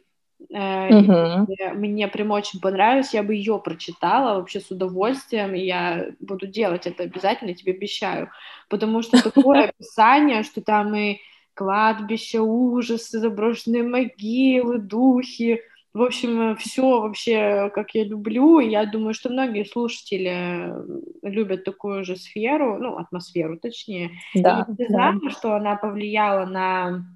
Uh-huh. 0.53 1.47
Мне 1.75 2.09
прям 2.09 2.31
очень 2.31 2.61
понравилось, 2.61 3.15
я 3.15 3.23
бы 3.23 3.35
ее 3.35 3.59
прочитала 3.59 4.39
вообще 4.39 4.61
с 4.61 4.71
удовольствием, 4.71 5.55
и 5.55 5.61
я 5.61 6.09
буду 6.21 6.47
делать 6.47 6.87
это 6.87 7.05
обязательно, 7.05 7.55
тебе 7.55 7.73
обещаю, 7.73 8.31
потому 8.69 9.03
что 9.03 9.23
такое 9.23 9.65
описание, 9.71 10.43
что 10.43 10.61
там 10.61 10.95
и 10.95 11.21
кладбище, 11.55 12.41
ужасы, 12.41 13.19
заброшенные 13.19 13.83
могилы, 13.83 14.79
духи, 14.79 15.63
в 15.97 16.03
общем, 16.03 16.57
все 16.57 17.01
вообще, 17.01 17.71
как 17.75 17.95
я 17.95 18.05
люблю, 18.05 18.59
я 18.59 18.85
думаю, 18.85 19.15
что 19.15 19.31
многие 19.31 19.65
слушатели 19.65 20.75
любят 21.23 21.65
такую 21.65 22.05
же 22.05 22.17
сферу, 22.17 22.77
ну, 22.79 22.99
атмосферу, 22.99 23.59
точнее. 23.59 24.11
Да, 24.35 24.67
и 24.69 24.77
ты 24.77 24.87
да. 24.89 25.13
знала, 25.13 25.31
что 25.31 25.55
она 25.55 25.77
повлияла 25.77 26.45
на 26.45 27.07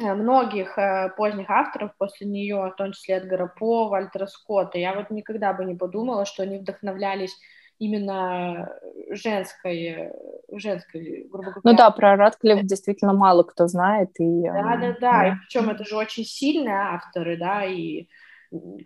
э, 0.00 0.12
многих 0.12 0.76
э, 0.76 1.10
поздних 1.16 1.48
авторов 1.48 1.92
после 1.98 2.26
нее, 2.26 2.72
в 2.72 2.76
том 2.76 2.92
числе 2.92 3.16
Эдгара 3.16 3.46
По, 3.46 3.88
Вальтера 3.88 4.26
Скотта. 4.26 4.78
Я 4.78 4.94
вот 4.94 5.10
никогда 5.10 5.52
бы 5.52 5.64
не 5.64 5.76
подумала, 5.76 6.26
что 6.26 6.42
они 6.42 6.58
вдохновлялись 6.58 7.38
именно 7.78 8.72
женской, 9.10 10.12
женской, 10.50 11.26
грубо 11.30 11.50
говоря. 11.50 11.60
Ну 11.64 11.76
да, 11.76 11.90
про 11.90 12.16
Радклифф 12.16 12.62
действительно 12.62 13.12
мало 13.12 13.42
кто 13.42 13.66
знает. 13.66 14.10
И, 14.18 14.42
да, 14.42 14.76
да, 14.76 14.96
да, 15.00 15.28
и 15.28 15.32
причем 15.36 15.70
это 15.70 15.84
же 15.84 15.96
очень 15.96 16.24
сильные 16.24 16.74
авторы, 16.74 17.36
да, 17.36 17.64
и 17.64 18.08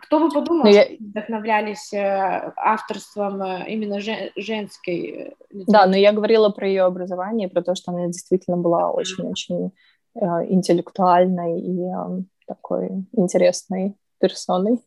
кто 0.01 0.19
бы 0.19 0.29
подумал, 0.29 0.65
ну, 0.65 0.71
я... 0.71 0.87
вдохновлялись 0.99 1.93
э, 1.93 2.51
авторством 2.57 3.41
э, 3.41 3.65
именно 3.69 3.99
женской 3.99 5.35
литературы. 5.49 5.65
Да, 5.67 5.85
но 5.85 5.95
я 5.95 6.11
говорила 6.13 6.49
про 6.49 6.67
ее 6.67 6.83
образование, 6.83 7.47
про 7.47 7.61
то, 7.61 7.75
что 7.75 7.91
она 7.91 8.07
действительно 8.07 8.57
была 8.57 8.91
очень-очень 8.91 9.71
э, 10.15 10.19
интеллектуальной 10.49 11.61
и 11.61 12.23
такой 12.47 13.05
интересной 13.13 13.95
персоной. 14.19 14.79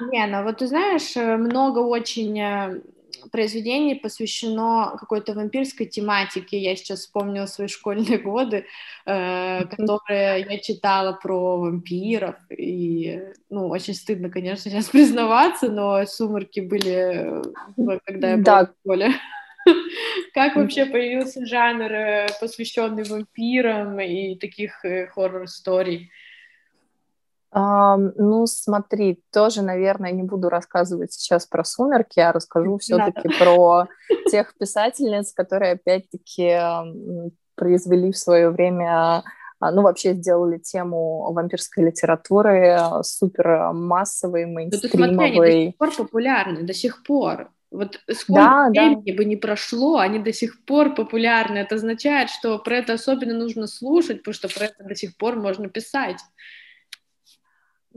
Не, 0.00 0.26
ну 0.26 0.44
вот 0.44 0.58
ты 0.58 0.68
знаешь, 0.68 1.16
много 1.16 1.80
очень 1.80 2.82
произведений 3.30 3.94
посвящено 3.94 4.96
какой-то 4.98 5.34
вампирской 5.34 5.86
тематике. 5.86 6.58
Я 6.58 6.76
сейчас 6.76 7.00
вспомнила 7.00 7.46
свои 7.46 7.68
школьные 7.68 8.18
годы, 8.18 8.66
э, 9.04 9.64
которые 9.66 10.46
я 10.48 10.58
читала 10.58 11.12
про 11.12 11.58
вампиров. 11.58 12.36
И, 12.50 13.22
ну, 13.50 13.68
очень 13.68 13.94
стыдно, 13.94 14.30
конечно, 14.30 14.70
сейчас 14.70 14.88
признаваться, 14.90 15.70
но 15.70 16.04
сумерки 16.06 16.60
были, 16.60 17.42
э, 17.76 17.98
когда 18.04 18.30
я 18.30 18.36
была 18.36 18.44
да. 18.44 18.66
в 18.66 18.74
школе. 18.80 19.10
Как 20.34 20.56
вообще 20.56 20.86
появился 20.86 21.44
жанр, 21.46 21.92
э, 21.92 22.26
посвященный 22.40 23.04
вампирам 23.04 23.98
и 24.00 24.36
таких 24.36 24.84
э, 24.84 25.06
хоррор-историй? 25.08 26.10
Ну, 27.52 28.46
смотри, 28.46 29.22
тоже, 29.32 29.62
наверное, 29.62 30.12
не 30.12 30.22
буду 30.22 30.48
рассказывать 30.48 31.12
сейчас 31.12 31.46
про 31.46 31.64
«Сумерки», 31.64 32.20
а 32.20 32.32
расскажу 32.32 32.78
все-таки 32.78 33.28
про 33.38 33.86
тех 34.30 34.54
писательниц, 34.58 35.32
которые, 35.32 35.72
опять-таки, 35.72 36.58
произвели 37.54 38.12
в 38.12 38.18
свое 38.18 38.50
время 38.50 39.22
а, 39.58 39.70
ну, 39.70 39.82
вообще 39.82 40.12
сделали 40.14 40.58
тему 40.58 41.32
вампирской 41.32 41.86
литературы 41.86 42.78
супер 43.02 43.72
массовой, 43.72 44.44
мейнстримовой. 44.46 45.14
Смотри, 45.14 45.24
они 45.24 45.40
до 45.40 45.70
сих 45.70 45.76
пор 45.78 45.96
популярны, 45.96 46.62
до 46.62 46.74
сих 46.74 47.02
пор. 47.02 47.50
Вот 47.70 48.00
сколько 48.12 48.42
да, 48.42 48.68
времени 48.68 49.10
да. 49.10 49.16
бы 49.16 49.24
не 49.24 49.36
прошло, 49.36 49.98
они 49.98 50.18
до 50.18 50.32
сих 50.32 50.64
пор 50.64 50.94
популярны. 50.94 51.58
Это 51.58 51.76
означает, 51.76 52.30
что 52.30 52.58
про 52.58 52.76
это 52.76 52.92
особенно 52.92 53.34
нужно 53.34 53.66
слушать, 53.66 54.18
потому 54.18 54.34
что 54.34 54.48
про 54.48 54.66
это 54.66 54.84
до 54.84 54.94
сих 54.94 55.16
пор 55.16 55.36
можно 55.36 55.68
писать. 55.68 56.18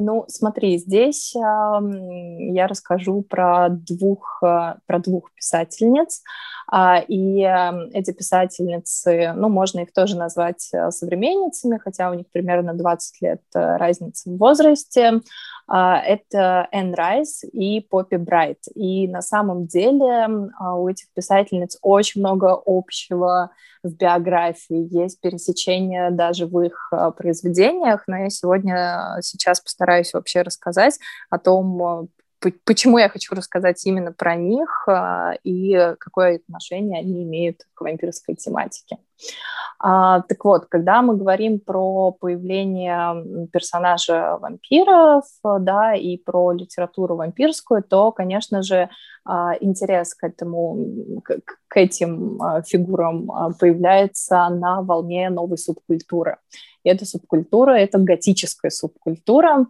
Ну, 0.01 0.23
смотри, 0.29 0.77
здесь 0.77 1.35
э, 1.35 1.39
я 1.39 2.67
расскажу 2.67 3.21
про 3.21 3.67
двух, 3.69 4.41
э, 4.41 4.75
про 4.85 4.99
двух 4.99 5.33
писательниц. 5.33 6.21
Э, 6.71 7.03
и 7.05 7.41
эти 7.93 8.11
писательницы, 8.11 9.33
ну, 9.35 9.49
можно 9.49 9.81
их 9.81 9.91
тоже 9.91 10.15
назвать 10.15 10.69
э, 10.73 10.89
современницами, 10.91 11.77
хотя 11.77 12.11
у 12.11 12.13
них 12.13 12.27
примерно 12.31 12.73
20 12.73 13.21
лет 13.21 13.41
э, 13.53 13.75
разницы 13.75 14.29
в 14.29 14.37
возрасте. 14.37 15.19
А, 15.71 15.99
это 15.99 16.67
Энн 16.71 16.95
Райс 16.95 17.43
и 17.43 17.79
Поппи 17.79 18.15
Брайт. 18.15 18.57
И 18.73 19.07
на 19.07 19.21
самом 19.21 19.67
деле 19.67 20.27
а, 20.59 20.75
у 20.75 20.89
этих 20.89 21.05
писательниц 21.13 21.77
очень 21.83 22.21
много 22.21 22.59
общего 22.65 23.51
в 23.83 23.95
биографии, 23.95 24.87
есть 24.91 25.21
пересечения 25.21 26.09
даже 26.09 26.47
в 26.47 26.59
их 26.61 26.89
а, 26.91 27.11
произведениях, 27.11 28.03
но 28.07 28.17
я 28.17 28.29
сегодня 28.29 29.17
сейчас 29.21 29.61
постараюсь 29.61 30.13
вообще 30.13 30.41
рассказать 30.41 30.97
о 31.29 31.37
том, 31.37 32.09
почему 32.63 32.97
я 32.97 33.09
хочу 33.09 33.35
рассказать 33.35 33.85
именно 33.85 34.11
про 34.11 34.35
них 34.35 34.87
и 35.43 35.95
какое 35.99 36.37
отношение 36.37 36.99
они 36.99 37.23
имеют 37.23 37.65
к 37.73 37.81
вампирской 37.81 38.35
тематике. 38.35 38.97
А, 39.81 40.21
так 40.21 40.43
вот, 40.43 40.65
когда 40.65 41.01
мы 41.01 41.15
говорим 41.15 41.59
про 41.59 42.11
появление 42.11 43.47
персонажа 43.47 44.37
вампиров, 44.41 45.23
да, 45.43 45.95
и 45.95 46.17
про 46.17 46.51
литературу 46.51 47.15
вампирскую, 47.15 47.83
то, 47.83 48.11
конечно 48.11 48.61
же, 48.61 48.89
а, 49.23 49.53
интерес 49.59 50.15
к 50.15 50.23
этому, 50.25 51.21
к, 51.23 51.77
этим 51.77 52.41
а, 52.41 52.61
фигурам 52.61 53.31
а, 53.31 53.51
появляется 53.51 54.49
на 54.49 54.81
волне 54.81 55.29
новой 55.29 55.57
субкультуры. 55.57 56.37
И 56.83 56.89
эта 56.89 57.05
субкультура— 57.05 57.71
это 57.77 57.97
готическая 57.99 58.71
субкультура. 58.71 59.67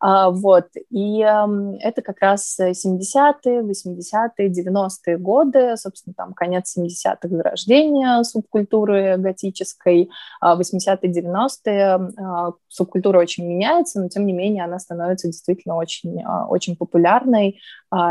Вот. 0.00 0.66
И 0.90 1.18
это 1.18 2.02
как 2.02 2.20
раз 2.20 2.58
70-е, 2.60 3.62
80-е, 3.62 4.48
90-е 4.48 5.18
годы, 5.18 5.76
собственно, 5.76 6.14
там 6.14 6.34
конец 6.34 6.76
70-х 6.78 7.28
зарождение 7.28 8.24
субкультуры 8.24 9.16
готической, 9.18 10.10
80-е, 10.42 11.10
90-е 11.10 12.52
субкультура 12.68 13.18
очень 13.18 13.46
меняется, 13.46 14.00
но 14.00 14.08
тем 14.08 14.26
не 14.26 14.32
менее 14.32 14.64
она 14.64 14.78
становится 14.78 15.28
действительно 15.28 15.76
очень, 15.76 16.22
очень 16.48 16.76
популярной. 16.76 17.58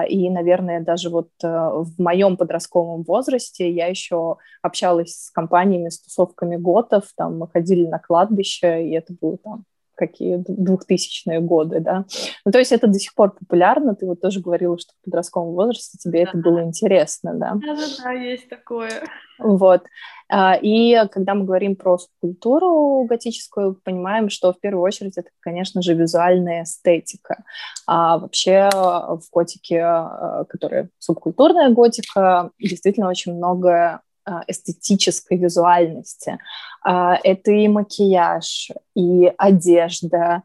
И, 0.10 0.30
наверное, 0.30 0.82
даже 0.82 1.10
вот 1.10 1.30
э, 1.44 1.48
в 1.48 2.00
моем 2.00 2.36
подростковом 2.36 3.04
возрасте 3.04 3.72
я 3.72 3.88
еще 3.88 4.38
общалась 4.64 5.26
с 5.26 5.30
компаниями, 5.30 5.90
с 5.90 6.02
тусовками 6.02 6.56
готов, 6.56 7.04
там 7.16 7.38
мы 7.38 7.48
ходили 7.48 7.86
на 7.86 8.00
кладбище, 8.00 8.88
и 8.88 8.92
это 8.94 9.14
было 9.20 9.38
там 9.38 9.66
какие 9.98 10.38
двухтысячные 10.48 11.40
годы, 11.40 11.80
да. 11.80 12.06
Ну, 12.46 12.52
то 12.52 12.60
есть 12.60 12.72
это 12.72 12.88
до 12.88 13.00
сих 13.00 13.14
пор 13.16 13.32
популярно. 13.32 13.96
Ты 13.96 14.06
вот 14.06 14.22
тоже 14.22 14.40
говорила, 14.40 14.78
что 14.78 14.94
в 14.94 15.06
подростковом 15.06 15.54
возрасте 15.54 15.98
тебе 15.98 16.24
да. 16.24 16.30
это 16.30 16.38
было 16.38 16.64
интересно, 16.64 17.34
да? 17.34 17.54
Да-да-да, 17.56 18.12
есть 18.12 18.48
такое. 18.48 18.92
Вот. 19.40 19.84
А, 20.30 20.56
и 20.62 21.08
когда 21.12 21.34
мы 21.34 21.46
говорим 21.46 21.76
про 21.76 21.98
культуру 22.22 23.06
готическую, 23.06 23.76
понимаем, 23.84 24.30
что 24.30 24.54
в 24.54 24.60
первую 24.60 24.84
очередь 24.84 25.18
это, 25.18 25.30
конечно 25.40 25.82
же, 25.82 25.94
визуальная 25.94 26.64
эстетика. 26.64 27.44
А 27.86 28.18
вообще 28.18 28.70
в 28.74 29.22
готике, 29.32 29.82
а, 29.82 30.46
которая 30.46 30.90
субкультурная 31.00 31.70
готика, 31.70 32.52
действительно 32.60 33.10
очень 33.10 33.36
много 33.36 33.72
а, 33.74 34.02
эстетической 34.48 35.38
визуальности. 35.38 36.38
А, 36.84 37.18
это 37.24 37.52
и 37.52 37.68
макияж, 37.68 38.72
и 38.96 39.32
одежда. 39.38 40.44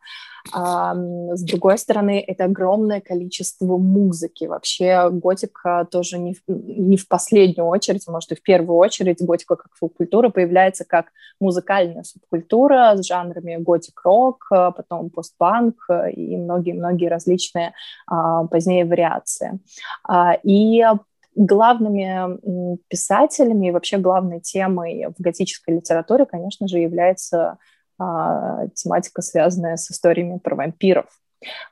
А, 0.53 0.95
с 1.35 1.43
другой 1.43 1.79
стороны, 1.79 2.23
это 2.27 2.45
огромное 2.45 3.01
количество 3.01 3.77
музыки. 3.77 4.47
Вообще 4.47 5.09
готика 5.11 5.87
тоже 5.91 6.19
не 6.19 6.35
в, 6.35 6.41
не 6.49 6.97
в 6.97 7.07
последнюю 7.07 7.69
очередь, 7.69 8.09
может 8.09 8.33
и 8.33 8.35
в 8.35 8.43
первую 8.43 8.77
очередь 8.77 9.23
готика 9.25 9.55
как 9.57 9.71
субкультура 9.79 10.31
появляется 10.31 10.85
как 10.85 11.07
музыкальная 11.41 12.03
субкультура 12.03 12.97
с 12.97 13.07
жанрами 13.07 13.57
готик-рок, 13.57 14.47
потом 14.49 15.11
постпанк 15.11 15.77
и 16.13 16.37
многие-многие 16.37 17.09
различные 17.09 17.73
позднее 18.51 18.85
вариации. 18.85 19.61
И 20.43 20.85
главными 21.35 22.39
писателями 22.89 23.69
и 23.69 23.71
вообще 23.71 23.99
главной 23.99 24.41
темой 24.41 25.07
в 25.17 25.21
готической 25.21 25.77
литературе, 25.77 26.27
конечно 26.27 26.69
же, 26.69 26.79
является 26.79 27.59
а, 27.99 28.67
тематика, 28.75 29.23
связанная 29.23 29.77
с 29.77 29.91
историями 29.91 30.39
про 30.39 30.57
вампиров. 30.57 31.07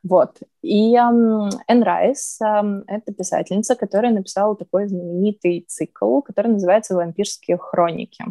Вот. 0.02 0.38
И 0.62 0.96
эм, 0.96 1.48
Энн 1.68 1.82
Райс 1.82 2.40
эм,— 2.40 2.84
это 2.86 3.12
писательница, 3.12 3.76
которая 3.76 4.12
написала 4.12 4.56
такой 4.56 4.88
знаменитый 4.88 5.64
цикл, 5.68 6.20
который 6.20 6.52
называется 6.52 6.94
«Вампирские 6.94 7.58
хроники». 7.58 8.24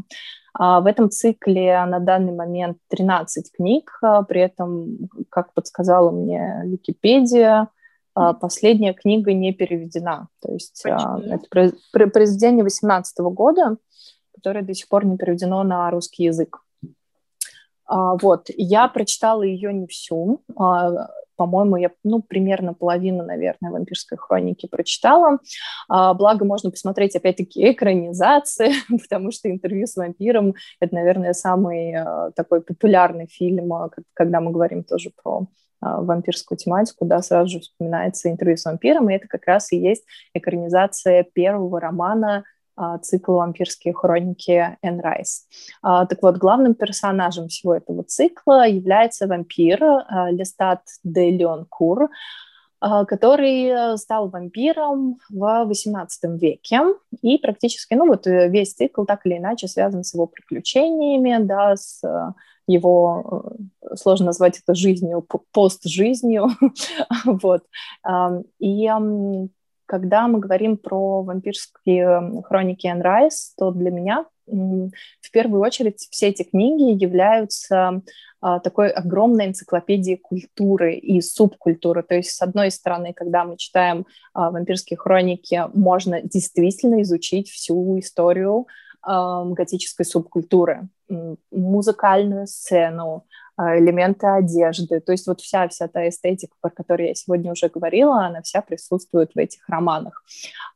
А, 0.53 0.81
в 0.81 0.85
этом 0.85 1.09
цикле 1.09 1.83
на 1.85 1.99
данный 1.99 2.33
момент 2.33 2.77
13 2.89 3.51
книг, 3.51 3.97
а, 4.01 4.23
при 4.23 4.41
этом, 4.41 5.09
как 5.29 5.53
подсказала 5.53 6.11
мне 6.11 6.61
Википедия, 6.65 7.69
последняя 8.39 8.93
книга 8.93 9.33
не 9.33 9.53
переведена. 9.53 10.27
То 10.41 10.51
есть 10.51 10.83
а, 10.85 11.17
Почему? 11.17 11.35
это 11.35 12.09
произведение 12.09 12.63
18 12.63 13.19
года, 13.19 13.77
которое 14.33 14.63
до 14.63 14.73
сих 14.73 14.87
пор 14.87 15.05
не 15.05 15.17
переведено 15.17 15.63
на 15.63 15.89
русский 15.91 16.23
язык. 16.23 16.59
А, 17.85 18.15
вот, 18.15 18.45
я 18.55 18.87
прочитала 18.87 19.43
ее 19.43 19.73
не 19.73 19.87
всю, 19.87 20.41
по-моему, 21.35 21.77
я, 21.77 21.91
ну, 22.03 22.21
примерно 22.21 22.73
половину, 22.73 23.23
наверное, 23.23 23.71
«Вампирской 23.71 24.17
хроники» 24.17 24.67
прочитала. 24.67 25.39
Благо, 25.87 26.43
можно 26.43 26.69
посмотреть, 26.69 27.15
опять-таки, 27.15 27.71
экранизации, 27.71 28.73
потому 29.03 29.31
что 29.31 29.49
«Интервью 29.49 29.87
с 29.87 29.95
вампиром»— 29.95 30.55
это, 30.81 30.93
наверное, 30.93 31.31
самый 31.31 31.95
такой 32.35 32.59
популярный 32.59 33.27
фильм, 33.27 33.71
когда 34.13 34.41
мы 34.41 34.51
говорим 34.51 34.83
тоже 34.83 35.11
про 35.23 35.43
а, 35.43 35.45
вампирскую 35.81 36.57
тематику, 36.57 37.05
да, 37.05 37.21
сразу 37.21 37.49
же 37.49 37.59
вспоминается 37.59 38.29
интервью 38.29 38.57
с 38.57 38.65
вампиром, 38.65 39.09
и 39.09 39.13
это 39.13 39.27
как 39.27 39.45
раз 39.45 39.71
и 39.71 39.77
есть 39.77 40.05
экранизация 40.33 41.23
первого 41.23 41.79
романа 41.79 42.43
цикл 43.01 43.33
«Вампирские 43.33 43.93
хроники 43.93 44.77
Энн 44.81 45.01
Райс». 45.01 45.47
Так 45.81 46.17
вот, 46.21 46.37
главным 46.37 46.75
персонажем 46.75 47.49
всего 47.49 47.75
этого 47.75 48.03
цикла 48.03 48.65
является 48.65 49.27
вампир 49.27 49.81
Лестат 50.31 50.83
де 51.03 51.29
Леонкур, 51.29 52.09
который 52.79 53.97
стал 53.97 54.29
вампиром 54.29 55.17
в 55.29 55.69
XVIII 55.69 56.37
веке, 56.37 56.81
и 57.21 57.37
практически, 57.37 57.93
ну 57.93 58.07
вот 58.07 58.25
весь 58.25 58.73
цикл 58.73 59.03
так 59.03 59.25
или 59.25 59.37
иначе 59.37 59.67
связан 59.67 60.03
с 60.03 60.13
его 60.13 60.27
приключениями, 60.27 61.43
да, 61.43 61.75
с 61.75 62.01
его, 62.67 63.53
э, 63.81 63.95
сложно 63.95 64.27
назвать 64.27 64.59
это 64.59 64.75
жизнью, 64.75 65.25
пост-жизнью, 65.51 66.49
вот. 67.25 67.63
И 68.59 68.89
когда 69.89 70.27
мы 70.27 70.39
говорим 70.39 70.77
про 70.77 71.23
вампирские 71.23 72.43
хроники 72.43 72.85
Энн 72.85 73.01
то 73.57 73.71
для 73.71 73.89
меня 73.89 74.25
в 74.45 75.31
первую 75.31 75.61
очередь 75.61 76.07
все 76.11 76.27
эти 76.27 76.43
книги 76.43 77.01
являются 77.03 77.75
а, 77.77 78.01
такой 78.41 78.89
огромной 78.89 79.47
энциклопедией 79.47 80.17
культуры 80.17 80.95
и 80.95 81.21
субкультуры. 81.21 82.03
То 82.03 82.15
есть, 82.15 82.31
с 82.31 82.41
одной 82.41 82.71
стороны, 82.71 83.13
когда 83.13 83.43
мы 83.43 83.57
читаем 83.57 84.05
а, 84.33 84.51
вампирские 84.51 84.97
хроники, 84.97 85.63
можно 85.73 86.21
действительно 86.21 87.01
изучить 87.01 87.49
всю 87.49 87.99
историю 87.99 88.67
готической 89.01 90.05
субкультуры, 90.05 90.89
музыкальную 91.51 92.47
сцену, 92.47 93.25
а, 93.59 93.77
элементы 93.77 94.25
одежды. 94.25 95.01
То 95.01 95.11
есть 95.11 95.27
вот 95.27 95.41
вся, 95.41 95.67
вся 95.67 95.89
та 95.89 96.07
эстетика, 96.07 96.55
про 96.61 96.69
которую 96.69 97.09
я 97.09 97.15
сегодня 97.15 97.51
уже 97.51 97.67
говорила, 97.67 98.25
она 98.25 98.41
вся 98.41 98.61
присутствует 98.61 99.31
в 99.35 99.37
этих 99.37 99.67
романах. 99.67 100.23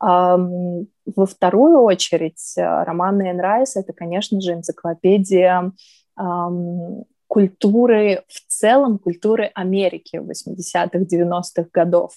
Во 0.02 1.26
вторую 1.26 1.82
очередь, 1.82 2.58
а, 2.58 2.84
романы 2.84 3.30
Энн 3.30 3.39
Райс— 3.39 3.76
это, 3.78 3.93
конечно 3.93 4.41
же, 4.41 4.54
энциклопедия 4.54 5.71
культуры 7.34 8.24
в 8.28 8.41
целом, 8.48 9.00
культуры 9.00 9.50
Америки 9.56 10.17
80-х, 10.17 11.00
90-х 11.00 11.67
годов. 11.74 12.13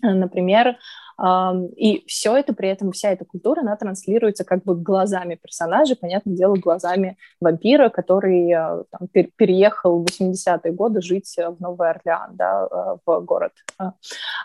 Например, 0.00 0.78
и 1.20 2.04
все 2.06 2.36
это 2.36 2.54
при 2.54 2.68
этом, 2.68 2.92
вся 2.92 3.10
эта 3.10 3.24
культура, 3.24 3.60
она 3.62 3.74
транслируется 3.76 4.44
как 4.44 4.62
бы 4.62 4.76
глазами 4.76 5.34
персонажей, 5.34 5.96
понятное 5.96 6.36
дело, 6.36 6.54
глазами 6.54 7.16
вампира, 7.40 7.88
который 7.88 8.52
э, 8.52 8.84
там, 8.90 9.08
переехал 9.08 10.00
в 10.00 10.06
80-е 10.06 10.72
годы 10.72 11.02
жить 11.02 11.34
в 11.36 11.60
Новый 11.60 11.90
Орлеан, 11.90 12.36
да, 12.36 12.68
э, 12.70 12.96
в 13.04 13.20
город. 13.22 13.52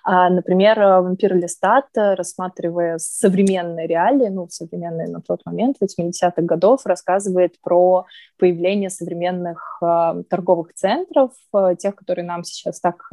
А, 0.03 0.29
например, 0.29 0.79
вампир 0.79 1.35
Листат, 1.35 1.85
рассматривая 1.93 2.97
современные 2.97 3.85
реалии, 3.85 4.29
ну, 4.29 4.47
современные 4.49 5.07
на 5.07 5.21
тот 5.21 5.45
момент, 5.45 5.77
80-х 5.79 6.41
годов, 6.41 6.85
рассказывает 6.85 7.61
про 7.61 8.05
появление 8.39 8.89
современных 8.89 9.77
э, 9.83 10.23
торговых 10.27 10.73
центров, 10.73 11.31
тех, 11.77 11.95
которые 11.95 12.25
нам 12.25 12.43
сейчас 12.43 12.79
так 12.79 13.03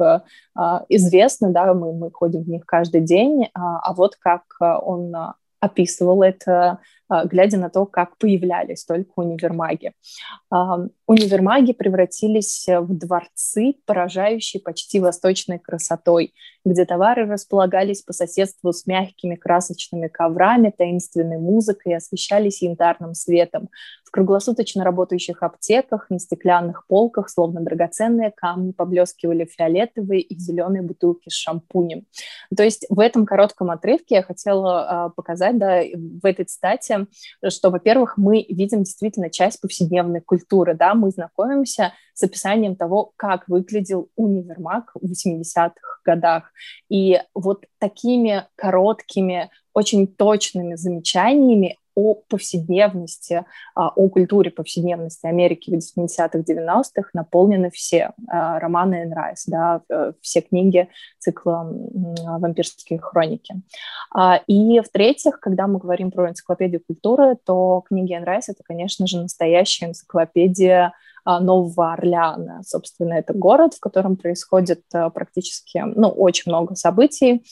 известны, 0.89 1.49
да, 1.49 1.73
мы, 1.73 1.93
мы 1.93 2.11
ходим 2.11 2.41
в 2.41 2.49
них 2.49 2.65
каждый 2.65 3.01
день, 3.01 3.50
а, 3.53 3.79
а 3.79 3.93
вот 3.93 4.15
как 4.15 4.43
а, 4.59 4.79
он 4.79 5.15
а, 5.15 5.35
описывал 5.59 6.23
это, 6.23 6.79
глядя 7.25 7.57
на 7.57 7.69
то, 7.69 7.85
как 7.85 8.17
появлялись 8.17 8.83
только 8.83 9.11
универмаги. 9.17 9.93
Универмаги 11.05 11.73
превратились 11.73 12.65
в 12.67 12.97
дворцы, 12.97 13.75
поражающие 13.85 14.59
почти 14.59 14.99
восточной 14.99 15.59
красотой, 15.59 16.33
где 16.65 16.83
товары 16.83 17.27
располагались 17.27 18.01
по 18.01 18.11
соседству 18.11 18.73
с 18.73 18.87
мягкими 18.87 19.35
красочными 19.35 20.07
коврами, 20.07 20.73
таинственной 20.75 21.37
музыкой 21.37 21.91
и 21.91 21.95
освещались 21.97 22.63
янтарным 22.63 23.13
светом 23.13 23.69
в 24.11 24.13
круглосуточно 24.13 24.83
работающих 24.83 25.41
аптеках, 25.41 26.09
на 26.09 26.19
стеклянных 26.19 26.85
полках, 26.85 27.29
словно 27.29 27.61
драгоценные 27.61 28.31
камни, 28.35 28.73
поблескивали 28.73 29.45
фиолетовые 29.45 30.19
и 30.19 30.37
зеленые 30.37 30.81
бутылки 30.81 31.29
с 31.29 31.33
шампунем. 31.33 32.05
То 32.55 32.61
есть 32.63 32.85
в 32.89 32.99
этом 32.99 33.25
коротком 33.25 33.71
отрывке 33.71 34.15
я 34.15 34.23
хотела 34.23 35.07
э, 35.07 35.15
показать, 35.15 35.57
да, 35.57 35.81
в 35.81 36.25
этой 36.25 36.43
цитате, 36.43 37.07
что, 37.47 37.69
во-первых, 37.69 38.17
мы 38.17 38.45
видим 38.49 38.83
действительно 38.83 39.29
часть 39.29 39.61
повседневной 39.61 40.19
культуры, 40.19 40.73
да, 40.73 40.93
мы 40.93 41.11
знакомимся 41.11 41.93
с 42.13 42.21
описанием 42.21 42.75
того, 42.75 43.13
как 43.15 43.47
выглядел 43.47 44.09
универмаг 44.17 44.91
в 44.93 45.09
80-х 45.09 46.01
годах. 46.03 46.51
И 46.89 47.17
вот 47.33 47.63
такими 47.79 48.45
короткими, 48.55 49.49
очень 49.73 50.05
точными 50.05 50.75
замечаниями 50.75 51.77
о 51.95 52.15
повседневности, 52.15 53.45
а, 53.75 53.89
о 53.89 54.09
культуре 54.09 54.51
повседневности 54.51 55.25
Америки 55.25 55.69
в 55.69 55.73
80-х, 55.73 56.39
90-х 56.39 57.09
наполнены 57.13 57.69
все 57.71 58.11
а, 58.27 58.59
романы 58.59 58.95
Энн 58.95 59.13
Райс, 59.13 59.45
да, 59.45 59.81
все 60.21 60.41
книги 60.41 60.89
цикла 61.19 61.69
«Вампирские 61.69 62.99
хроники». 62.99 63.55
А, 64.13 64.41
и 64.47 64.79
в-третьих, 64.79 65.39
когда 65.39 65.67
мы 65.67 65.79
говорим 65.79 66.11
про 66.11 66.29
энциклопедию 66.29 66.81
культуры, 66.85 67.37
то 67.45 67.83
книги 67.87 68.13
Энн 68.13 68.23
Райс— 68.23 68.49
это, 68.49 68.63
конечно 68.63 69.07
же, 69.07 69.21
настоящая 69.21 69.87
энциклопедия 69.87 70.93
Нового 71.23 71.93
Орлеана. 71.93 72.63
Собственно, 72.63 73.13
это 73.13 73.33
город, 73.33 73.75
в 73.75 73.79
котором 73.79 74.17
происходит 74.17 74.81
практически, 74.89 75.83
ну, 75.85 76.09
очень 76.09 76.51
много 76.51 76.73
событий, 76.73 77.43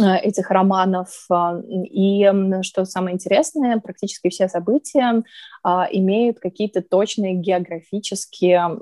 этих 0.00 0.50
романов. 0.50 1.26
А, 1.30 1.60
и 1.68 2.30
что 2.62 2.84
самое 2.84 3.14
интересное, 3.14 3.78
практически 3.78 4.30
все 4.30 4.48
события 4.48 5.22
а, 5.62 5.86
имеют 5.90 6.38
какие-то 6.40 6.82
точные 6.82 7.34
географические, 7.34 8.78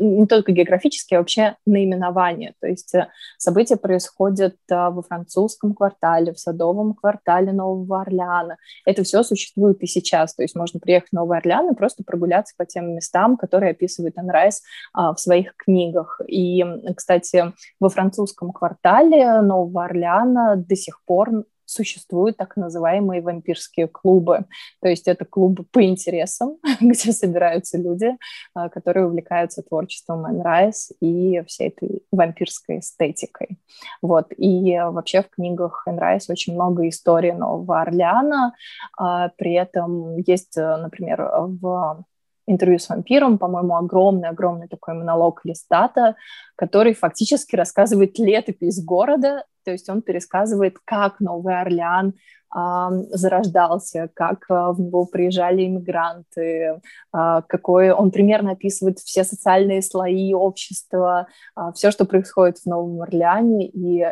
не 0.00 0.26
только 0.26 0.52
географические, 0.52 1.18
а 1.18 1.20
вообще 1.20 1.56
наименования. 1.64 2.54
То 2.60 2.66
есть 2.66 2.94
э, 2.94 3.08
события 3.38 3.76
происходят 3.76 4.56
а, 4.70 4.90
во 4.90 5.02
французском 5.02 5.74
квартале, 5.74 6.34
в 6.34 6.38
садовом 6.38 6.94
квартале 6.94 7.52
Нового 7.52 8.02
Орлеана. 8.02 8.58
Это 8.84 9.04
все 9.04 9.22
существует 9.22 9.82
и 9.82 9.86
сейчас. 9.86 10.34
То 10.34 10.42
есть 10.42 10.54
можно 10.54 10.78
приехать 10.78 11.10
в 11.10 11.14
Новый 11.14 11.38
Орлеан 11.38 11.72
и 11.72 11.74
просто 11.74 12.04
прогуляться 12.04 12.54
по 12.58 12.66
тем 12.66 12.94
местам, 12.94 13.38
которые 13.38 13.70
описывает 13.70 14.18
Анрайс 14.18 14.62
в 14.94 15.16
своих 15.16 15.56
книгах. 15.56 16.20
И, 16.28 16.64
кстати, 16.94 17.52
во 17.80 17.88
французском 17.88 18.52
квартале 18.52 19.40
Нового 19.40 19.84
Орлеана 19.84 20.01
Орлеана 20.02 20.56
до 20.56 20.76
сих 20.76 21.02
пор 21.04 21.44
существуют 21.64 22.36
так 22.36 22.56
называемые 22.56 23.22
вампирские 23.22 23.88
клубы. 23.88 24.44
То 24.82 24.88
есть 24.88 25.08
это 25.08 25.24
клубы 25.24 25.64
по 25.64 25.82
интересам, 25.82 26.58
где 26.80 27.12
собираются 27.12 27.78
люди, 27.78 28.16
а, 28.54 28.68
которые 28.68 29.06
увлекаются 29.06 29.62
творчеством 29.62 30.26
Энн 30.26 30.42
Райс 30.42 30.92
и 31.00 31.42
всей 31.46 31.68
этой 31.68 32.02
вампирской 32.10 32.80
эстетикой. 32.80 33.58
Вот. 34.02 34.32
И 34.36 34.76
вообще 34.76 35.22
в 35.22 35.30
книгах 35.30 35.84
Энн 35.86 35.98
Райс 35.98 36.28
очень 36.28 36.54
много 36.54 36.86
историй 36.88 37.32
Нового 37.32 37.80
Орлеана. 37.80 38.54
А, 38.98 39.30
при 39.30 39.54
этом 39.54 40.18
есть, 40.18 40.56
например, 40.56 41.26
в 41.62 42.04
интервью 42.46 42.78
с 42.78 42.88
вампиром, 42.88 43.38
по-моему, 43.38 43.76
огромный-огромный 43.76 44.68
такой 44.68 44.94
монолог 44.94 45.40
Листата, 45.44 46.16
который 46.56 46.94
фактически 46.94 47.56
рассказывает 47.56 48.18
летопись 48.18 48.84
города, 48.84 49.44
то 49.64 49.70
есть 49.70 49.88
он 49.88 50.02
пересказывает, 50.02 50.76
как 50.84 51.20
Новый 51.20 51.60
Орлеан 51.60 52.14
зарождался, 52.54 54.10
как 54.12 54.44
э, 54.50 54.72
в 54.72 54.76
него 54.78 55.06
приезжали 55.06 55.64
иммигранты, 55.64 56.42
э, 56.42 57.42
какой 57.48 57.92
он 57.92 58.10
примерно 58.10 58.52
описывает 58.52 58.98
все 58.98 59.24
социальные 59.24 59.80
слои 59.80 60.34
общества, 60.34 61.28
э, 61.56 61.72
все, 61.74 61.90
что 61.90 62.04
происходит 62.04 62.58
в 62.58 62.66
Новом 62.66 63.00
Орлеане. 63.00 63.66
И 63.68 64.04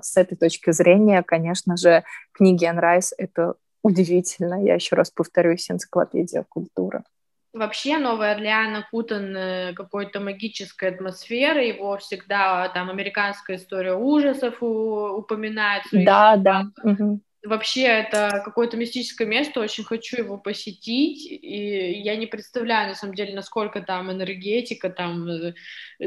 с 0.00 0.16
этой 0.16 0.36
точки 0.36 0.72
зрения, 0.72 1.22
конечно 1.22 1.76
же, 1.76 2.02
книги 2.32 2.64
Энн 2.64 2.78
Райс— 2.78 3.12
это 3.18 3.56
удивительно, 3.82 4.64
я 4.64 4.74
еще 4.74 4.96
раз 4.96 5.10
повторюсь, 5.10 5.70
энциклопедия 5.70 6.46
культуры. 6.48 7.02
Вообще 7.52 7.98
Новый 7.98 8.32
Орлеан 8.32 8.76
окутан 8.76 9.36
э, 9.36 9.72
какой-то 9.74 10.20
магической 10.20 10.88
атмосферой, 10.88 11.68
его 11.68 11.98
всегда 11.98 12.68
там 12.70 12.88
американская 12.88 13.56
история 13.56 13.94
ужасов 13.94 14.62
упоминает. 14.62 15.82
Да, 15.92 16.36
да. 16.36 16.64
Угу 16.82 17.20
вообще 17.44 17.82
это 17.82 18.40
какое-то 18.44 18.76
мистическое 18.76 19.26
место, 19.26 19.60
очень 19.60 19.84
хочу 19.84 20.18
его 20.18 20.38
посетить, 20.38 21.26
и 21.30 22.00
я 22.00 22.16
не 22.16 22.26
представляю, 22.26 22.88
на 22.88 22.94
самом 22.94 23.14
деле, 23.14 23.34
насколько 23.34 23.80
там 23.80 24.10
энергетика, 24.10 24.90
там 24.90 25.28
э, 25.28 25.54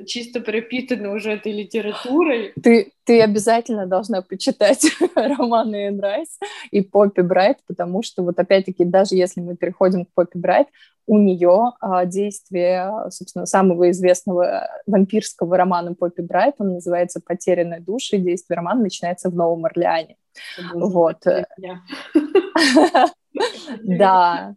чисто 0.05 0.41
пропитана 0.41 1.11
уже 1.11 1.31
этой 1.31 1.51
литературой. 1.51 2.53
Ты, 2.61 2.93
ты 3.03 3.21
обязательно 3.21 3.85
должна 3.85 4.21
почитать 4.21 4.85
романы 5.15 5.87
Энн 5.87 5.99
Райс 5.99 6.39
и 6.71 6.81
Поппи 6.81 7.21
Брайт, 7.21 7.57
потому 7.67 8.01
что 8.01 8.23
вот 8.23 8.39
опять-таки, 8.39 8.85
даже 8.85 9.15
если 9.15 9.41
мы 9.41 9.55
переходим 9.57 10.05
к 10.05 10.13
Поппи 10.13 10.37
Брайт, 10.37 10.67
у 11.07 11.19
нее 11.19 11.73
а, 11.81 12.05
действие, 12.05 12.91
собственно, 13.11 13.45
самого 13.45 13.91
известного 13.91 14.67
вампирского 14.87 15.55
романа 15.57 15.93
Поппи 15.93 16.21
Брайт, 16.21 16.55
он 16.59 16.73
называется 16.73 17.21
«Потерянная 17.23 17.79
душа», 17.79 18.17
и 18.17 18.21
действие 18.21 18.55
романа 18.55 18.81
начинается 18.81 19.29
в 19.29 19.35
Новом 19.35 19.65
Орлеане. 19.65 20.17
Вот. 20.73 21.25
Да, 23.83 24.55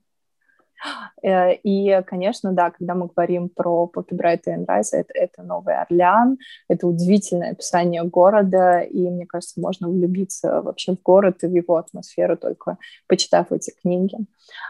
Э, 1.23 1.55
и, 1.55 2.01
конечно, 2.07 2.53
да, 2.53 2.71
когда 2.71 2.95
мы 2.95 3.09
говорим 3.09 3.49
про 3.49 3.91
Poppy 3.93 4.13
Bright 4.13 4.43
и 4.47 4.51
Энрайза, 4.51 4.99
это, 4.99 5.13
это 5.15 5.43
Новый 5.43 5.75
Орлеан, 5.75 6.39
это 6.69 6.87
удивительное 6.87 7.53
описание 7.53 8.05
города, 8.05 8.81
и, 8.81 9.09
мне 9.11 9.27
кажется, 9.27 9.61
можно 9.61 9.89
влюбиться 9.89 10.63
вообще 10.63 10.93
в 10.93 11.03
город 11.03 11.43
и 11.43 11.47
в 11.47 11.55
его 11.55 11.77
атмосферу, 11.77 12.37
только 12.37 12.79
почитав 13.07 13.53
эти 13.53 13.73
книги. 13.83 14.17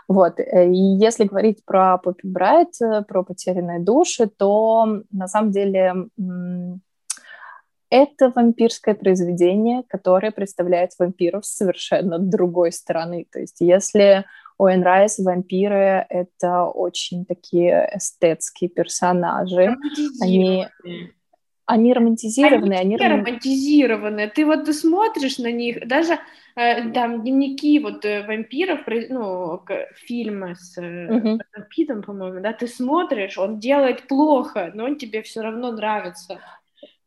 Вот. 0.08 0.40
Э, 0.40 0.70
и 0.70 0.76
если 0.76 1.24
говорить 1.24 1.64
про 1.64 2.00
Poppy 2.02 2.24
Bright, 2.24 2.72
э, 2.80 3.02
про 3.02 3.22
потерянные 3.22 3.80
души, 3.80 4.26
то 4.26 5.02
на 5.10 5.28
самом 5.28 5.50
деле 5.50 5.94
это 7.90 8.30
вампирское 8.34 8.94
произведение, 8.94 9.82
которое 9.88 10.30
представляет 10.30 10.92
вампиров 10.98 11.46
с 11.46 11.56
совершенно 11.56 12.18
другой 12.18 12.72
стороны. 12.72 13.26
То 13.30 13.40
есть 13.40 13.60
если 13.60 14.24
у 14.58 14.66
Энн 14.66 14.82
Райс 14.82 15.18
вампиры— 15.18 16.04
это 16.08 16.64
очень 16.64 17.24
такие 17.24 17.88
эстетские 17.94 18.68
персонажи. 18.68 19.76
Они, 20.20 20.66
они 21.64 21.92
романтизированы. 21.92 22.74
Они, 22.74 22.96
они 22.96 22.96
романтизированы. 22.96 24.28
Ты 24.34 24.44
вот 24.44 24.64
ты 24.64 24.72
смотришь 24.72 25.38
на 25.38 25.52
них, 25.52 25.86
даже 25.86 26.18
э, 26.56 26.90
там 26.90 27.22
дневники 27.22 27.78
вот 27.78 28.04
э, 28.04 28.26
вампиров, 28.26 28.80
ну, 29.10 29.62
фильмы 29.94 30.56
с 30.56 30.76
uh-huh. 30.76 31.38
Питом, 31.70 32.02
по-моему, 32.02 32.40
да, 32.40 32.52
ты 32.52 32.66
смотришь, 32.66 33.38
он 33.38 33.60
делает 33.60 34.08
плохо, 34.08 34.72
но 34.74 34.86
он 34.86 34.96
тебе 34.96 35.22
все 35.22 35.42
равно 35.42 35.70
нравится. 35.70 36.40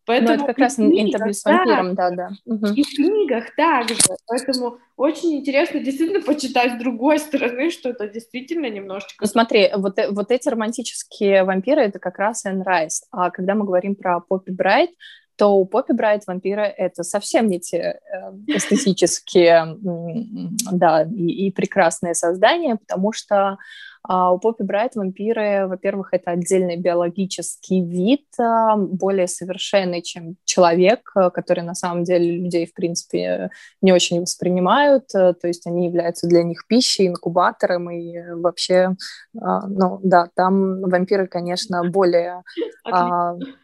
Поэтому 0.05 0.29
ну, 0.29 0.35
это 0.35 0.45
как 0.45 0.57
раз 0.57 0.75
книгах, 0.75 1.07
интервью 1.07 1.33
с 1.33 1.45
вампиром, 1.45 1.95
да, 1.95 2.09
да. 2.09 2.29
Угу. 2.45 2.67
И 2.75 2.83
в 2.83 2.95
книгах 2.95 3.55
также. 3.55 3.95
Поэтому 4.27 4.77
очень 4.97 5.37
интересно 5.37 5.79
действительно 5.79 6.21
почитать 6.21 6.73
с 6.73 6.79
другой 6.79 7.19
стороны, 7.19 7.69
что 7.69 7.89
это 7.89 8.07
действительно 8.07 8.67
немножечко... 8.69 9.15
Ну 9.23 9.27
смотри, 9.27 9.69
вот, 9.75 9.99
э, 9.99 10.09
вот 10.09 10.31
эти 10.31 10.49
романтические 10.49 11.43
вампиры— 11.43 11.81
это 11.83 11.99
как 11.99 12.17
раз 12.17 12.45
Энн 12.45 12.63
Райс. 12.63 13.03
А 13.11 13.29
когда 13.29 13.53
мы 13.53 13.65
говорим 13.65 13.95
про 13.95 14.19
Поппи 14.19 14.51
Брайт, 14.51 14.89
то 15.35 15.55
у 15.55 15.65
Поппи 15.65 15.93
Брайт 15.93 16.25
вампиры— 16.27 16.63
это 16.77 17.03
совсем 17.03 17.47
не 17.47 17.59
те 17.59 17.77
э, 17.77 17.99
эстетические, 18.47 19.77
да, 20.71 21.03
и, 21.03 21.47
и 21.47 21.51
прекрасные 21.51 22.15
создания, 22.15 22.75
потому 22.75 23.11
что 23.11 23.57
у 24.07 24.39
Поппи 24.39 24.63
Брайт 24.63 24.95
вампиры, 24.95 25.67
во-первых, 25.67 26.09
это 26.11 26.31
отдельный 26.31 26.77
биологический 26.77 27.83
вид, 27.83 28.25
а, 28.39 28.75
более 28.75 29.27
совершенный, 29.27 30.01
чем 30.01 30.37
человек, 30.43 31.11
а, 31.15 31.29
который 31.29 31.63
на 31.63 31.75
самом 31.75 32.03
деле 32.03 32.37
людей, 32.37 32.65
в 32.65 32.73
принципе, 32.73 33.51
не 33.81 33.93
очень 33.93 34.21
воспринимают, 34.21 35.07
то 35.09 35.37
есть 35.43 35.67
они 35.67 35.85
являются 35.85 36.27
для 36.27 36.43
них 36.43 36.65
пищей, 36.67 37.07
инкубатором, 37.07 37.91
и 37.91 38.33
вообще, 38.33 38.95
ну 39.33 39.99
да, 40.03 40.29
там 40.35 40.81
вампиры, 40.81 41.27
конечно, 41.27 41.83
более... 41.83 42.43
Отлично 42.83 43.60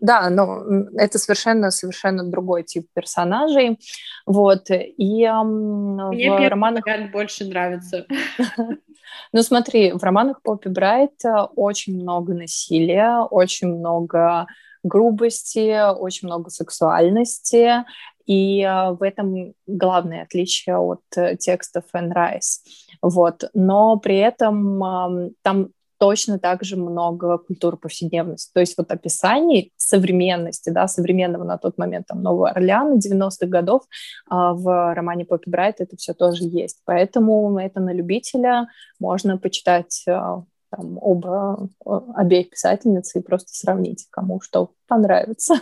да, 0.00 0.30
но 0.30 0.62
это 0.96 1.18
совершенно, 1.18 1.70
совершенно 1.70 2.24
другой 2.24 2.64
тип 2.64 2.86
персонажей, 2.94 3.78
вот, 4.26 4.70
и 4.70 5.28
Мне 5.28 6.30
в 6.30 6.48
романах... 6.48 6.84
больше 7.12 7.44
нравится. 7.44 8.06
Ну 9.32 9.42
смотри, 9.42 9.92
в 9.92 10.02
романах 10.02 10.42
Поппи 10.42 10.68
Брайт 10.68 11.24
э, 11.24 11.42
очень 11.56 12.00
много 12.00 12.34
насилия, 12.34 13.20
очень 13.22 13.68
много 13.68 14.46
грубости, 14.82 15.92
очень 15.92 16.26
много 16.28 16.50
сексуальности, 16.50 17.84
и 18.26 18.62
э, 18.62 18.90
в 18.92 19.02
этом 19.02 19.54
главное 19.66 20.22
отличие 20.22 20.78
от 20.78 21.02
э, 21.16 21.36
текстов 21.36 21.84
Энн 21.92 22.12
Райс. 22.12 22.62
Вот. 23.02 23.44
Но 23.54 23.96
при 23.98 24.18
этом 24.18 25.32
там 25.42 25.70
точно 26.00 26.38
так 26.38 26.64
же 26.64 26.76
много 26.76 27.36
культуры 27.36 27.76
повседневности. 27.76 28.50
То 28.54 28.60
есть 28.60 28.76
вот 28.78 28.90
описаний 28.90 29.70
современности, 29.76 30.70
да, 30.70 30.88
современного 30.88 31.44
на 31.44 31.58
тот 31.58 31.76
момент 31.76 32.06
там 32.06 32.22
Нового 32.22 32.48
Орлеана 32.48 32.94
90-х 32.94 33.46
годов 33.46 33.82
а, 34.26 34.54
в 34.54 34.94
романе 34.94 35.26
Поппи 35.26 35.50
Брайт 35.50 35.76
это 35.80 35.96
все 35.96 36.14
тоже 36.14 36.44
есть. 36.44 36.80
Поэтому 36.86 37.58
это 37.58 37.80
на 37.80 37.92
любителя 37.92 38.68
можно 38.98 39.36
почитать 39.36 40.02
а, 40.08 40.42
там, 40.70 40.98
оба, 41.02 41.68
обеих 42.14 42.48
писательниц 42.48 43.14
и 43.14 43.20
просто 43.20 43.52
сравнить, 43.52 44.06
кому 44.10 44.40
что 44.40 44.70
понравится. 44.88 45.56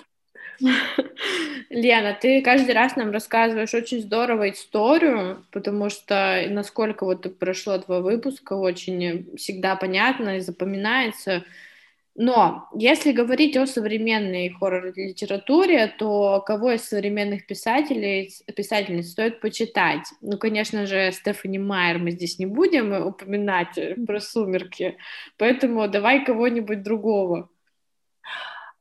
Лена, 1.70 2.18
ты 2.20 2.42
каждый 2.42 2.74
раз 2.74 2.96
нам 2.96 3.10
рассказываешь 3.10 3.74
очень 3.74 4.00
здорово 4.00 4.50
историю, 4.50 5.44
потому 5.52 5.90
что 5.90 6.44
насколько 6.48 7.04
вот 7.04 7.38
прошло 7.38 7.78
два 7.78 8.00
выпуска, 8.00 8.54
очень 8.54 9.36
всегда 9.36 9.76
понятно 9.76 10.38
и 10.38 10.40
запоминается. 10.40 11.44
Но 12.20 12.68
если 12.74 13.12
говорить 13.12 13.56
о 13.56 13.66
современной 13.68 14.48
хоррор-литературе, 14.48 15.86
то 15.86 16.42
кого 16.44 16.72
из 16.72 16.82
современных 16.82 17.46
писателей, 17.46 18.32
писательниц 18.56 19.12
стоит 19.12 19.40
почитать? 19.40 20.04
Ну, 20.20 20.36
конечно 20.36 20.84
же, 20.86 21.12
Стефани 21.12 21.60
Майер 21.60 21.98
мы 21.98 22.10
здесь 22.10 22.40
не 22.40 22.46
будем 22.46 22.92
упоминать 23.06 23.78
про 24.04 24.20
«Сумерки», 24.20 24.98
поэтому 25.36 25.86
давай 25.86 26.24
кого-нибудь 26.24 26.82
другого. 26.82 27.50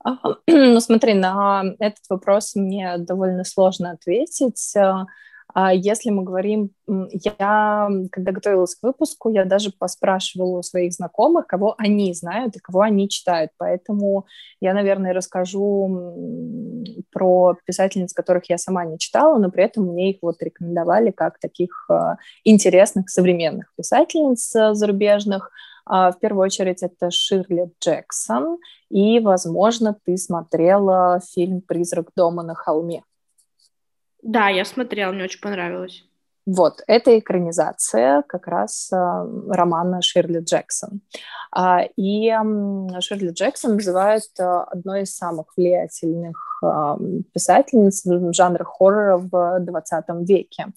Ну, 0.47 0.79
смотри, 0.79 1.13
на 1.13 1.63
этот 1.79 2.03
вопрос 2.09 2.55
мне 2.55 2.97
довольно 2.97 3.43
сложно 3.43 3.91
ответить. 3.91 4.75
А, 4.75 5.05
а 5.53 5.73
если 5.73 6.09
мы 6.09 6.23
говорим, 6.23 6.71
я, 6.87 7.89
когда 8.11 8.31
готовилась 8.31 8.75
к 8.75 8.83
выпуску, 8.83 9.29
я 9.29 9.45
даже 9.45 9.71
поспрашивала 9.71 10.59
у 10.59 10.63
своих 10.63 10.93
знакомых, 10.93 11.47
кого 11.47 11.75
они 11.77 12.13
знают 12.13 12.55
и 12.55 12.59
кого 12.59 12.81
они 12.81 13.09
читают. 13.09 13.51
Поэтому 13.57 14.25
я, 14.61 14.73
наверное, 14.73 15.13
расскажу 15.13 16.83
про 17.11 17.55
писательниц, 17.65 18.13
которых 18.13 18.49
я 18.49 18.57
сама 18.57 18.85
не 18.85 18.99
читала, 18.99 19.37
но 19.39 19.49
при 19.49 19.63
этом 19.63 19.85
мне 19.85 20.11
их 20.11 20.17
вот 20.21 20.41
рекомендовали 20.41 21.11
как 21.11 21.39
таких 21.39 21.85
а, 21.89 22.17
интересных 22.43 23.09
современных 23.09 23.73
писательниц 23.75 24.51
зарубежных. 24.51 25.51
В 25.87 26.15
первую 26.19 26.43
очередь 26.43 26.83
это 26.83 27.09
Ширли 27.11 27.71
Джексон, 27.79 28.57
и, 28.89 29.19
возможно, 29.19 29.95
ты 30.05 30.17
смотрела 30.17 31.21
фильм 31.33 31.61
«Призрак 31.61 32.09
дома 32.15 32.43
на 32.43 32.55
холме». 32.55 33.03
Да, 34.21 34.49
я 34.49 34.65
смотрела, 34.65 35.11
мне 35.11 35.23
очень 35.23 35.39
понравилось. 35.39 36.03
Вот, 36.47 36.81
это 36.87 37.19
экранизация 37.19 38.23
как 38.25 38.47
раз 38.47 38.89
э, 38.93 38.95
романа 39.49 40.01
Ширли 40.01 40.39
Джексон. 40.39 41.01
А, 41.51 41.81
и 41.97 42.33
Ширли 43.01 43.31
Джексон 43.31 43.75
называют 43.75 44.23
э, 44.39 44.43
одной 44.43 45.01
из 45.01 45.13
самых 45.13 45.47
влиятельных 45.57 46.37
писательниц 47.33 48.01
жанра 48.33 48.63
хоррора 48.63 49.17
в 49.17 49.59
20 49.59 50.05
веке. 50.27 50.67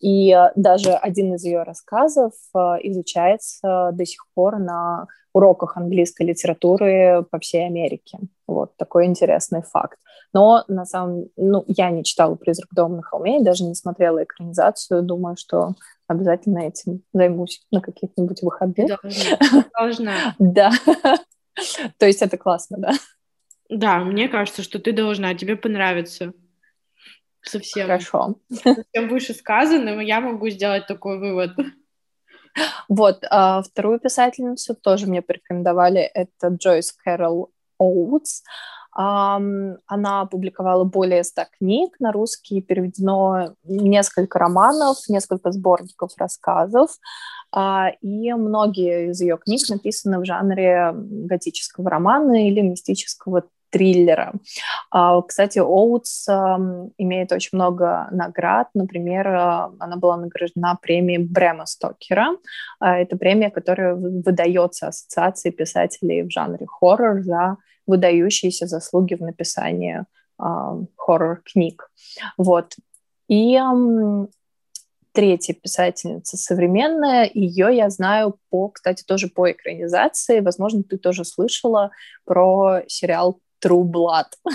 И 0.00 0.34
даже 0.56 0.92
один 0.92 1.34
из 1.34 1.44
ее 1.44 1.64
рассказов 1.64 2.32
изучается 2.54 3.90
до 3.92 4.06
сих 4.06 4.24
пор 4.34 4.58
на 4.58 5.06
уроках 5.32 5.76
английской 5.76 6.24
литературы 6.24 7.24
по 7.30 7.38
всей 7.38 7.66
Америке. 7.66 8.18
Вот 8.46 8.76
такой 8.76 9.06
интересный 9.06 9.62
факт. 9.62 9.98
Но 10.32 10.64
на 10.68 10.84
самом 10.84 11.26
ну, 11.36 11.64
я 11.66 11.90
не 11.90 12.04
читала 12.04 12.34
«Призрак 12.34 12.68
дома 12.72 12.96
на 12.96 13.02
холме» 13.02 13.40
и 13.40 13.44
даже 13.44 13.64
не 13.64 13.74
смотрела 13.74 14.22
экранизацию. 14.24 15.02
Думаю, 15.02 15.36
что 15.36 15.74
обязательно 16.06 16.60
этим 16.60 17.02
займусь 17.12 17.62
на 17.70 17.80
каких-нибудь 17.80 18.42
выходных. 18.42 19.00
Должна. 19.78 20.34
Да. 20.38 20.70
То 21.98 22.06
есть 22.06 22.22
это 22.22 22.36
классно, 22.36 22.78
да? 22.78 22.92
Да, 23.68 23.98
мне 23.98 24.28
кажется, 24.28 24.62
что 24.62 24.78
ты 24.78 24.92
должна, 24.92 25.34
тебе 25.34 25.56
понравится. 25.56 26.32
Совсем. 27.42 27.86
Хорошо. 27.86 28.36
Совсем 28.50 29.08
выше 29.08 29.34
сказанным, 29.34 30.00
я 30.00 30.20
могу 30.20 30.48
сделать 30.50 30.86
такой 30.86 31.18
вывод. 31.18 31.52
Вот, 32.88 33.24
а 33.30 33.62
вторую 33.62 34.00
писательницу 34.00 34.74
тоже 34.74 35.06
мне 35.06 35.22
порекомендовали, 35.22 36.00
это 36.00 36.48
Джойс 36.48 36.92
Кэрол 36.92 37.50
Оутс. 37.78 38.42
Она 38.92 40.22
опубликовала 40.22 40.82
более 40.82 41.22
ста 41.22 41.46
книг. 41.58 41.94
На 42.00 42.10
русский, 42.10 42.60
переведено 42.60 43.54
несколько 43.62 44.40
романов, 44.40 44.96
несколько 45.08 45.52
сборников 45.52 46.10
рассказов, 46.16 46.90
а, 47.52 47.90
и 48.02 48.32
многие 48.32 49.10
из 49.10 49.20
ее 49.20 49.38
книг 49.38 49.68
написаны 49.68 50.18
в 50.18 50.24
жанре 50.24 50.90
готического 50.94 51.88
романа 51.88 52.48
или 52.48 52.60
мистического 52.60 53.44
триллера. 53.70 54.34
А, 54.90 55.20
кстати, 55.22 55.58
Оутс 55.58 56.28
имеет 56.98 57.32
очень 57.32 57.50
много 57.52 58.08
наград. 58.10 58.68
Например, 58.74 59.28
а, 59.28 59.72
она 59.78 59.96
была 59.96 60.16
награждена 60.16 60.78
премией 60.80 61.18
Брема 61.18 61.66
Стокера. 61.66 62.36
Это 62.80 63.16
премия, 63.16 63.50
которая 63.50 63.94
выдается 63.94 64.88
Ассоциации 64.88 65.50
писателей 65.50 66.22
в 66.22 66.30
жанре 66.30 66.66
хоррор 66.66 67.22
за 67.22 67.56
выдающиеся 67.86 68.66
заслуги 68.66 69.14
в 69.14 69.20
написании 69.20 70.04
хоррор-книг. 70.36 71.90
Вот. 72.36 72.74
И 73.28 73.58
третья 75.12 75.54
писательница 75.54 76.36
современная, 76.36 77.28
ее 77.32 77.74
я 77.76 77.90
знаю 77.90 78.38
по, 78.50 78.68
кстати, 78.68 79.02
тоже 79.02 79.26
по 79.28 79.50
экранизации. 79.50 80.40
Возможно, 80.40 80.84
ты 80.84 80.96
тоже 80.96 81.24
слышала 81.24 81.90
про 82.24 82.82
сериал 82.86 83.40
True 83.64 83.84
Blood. 83.84 84.26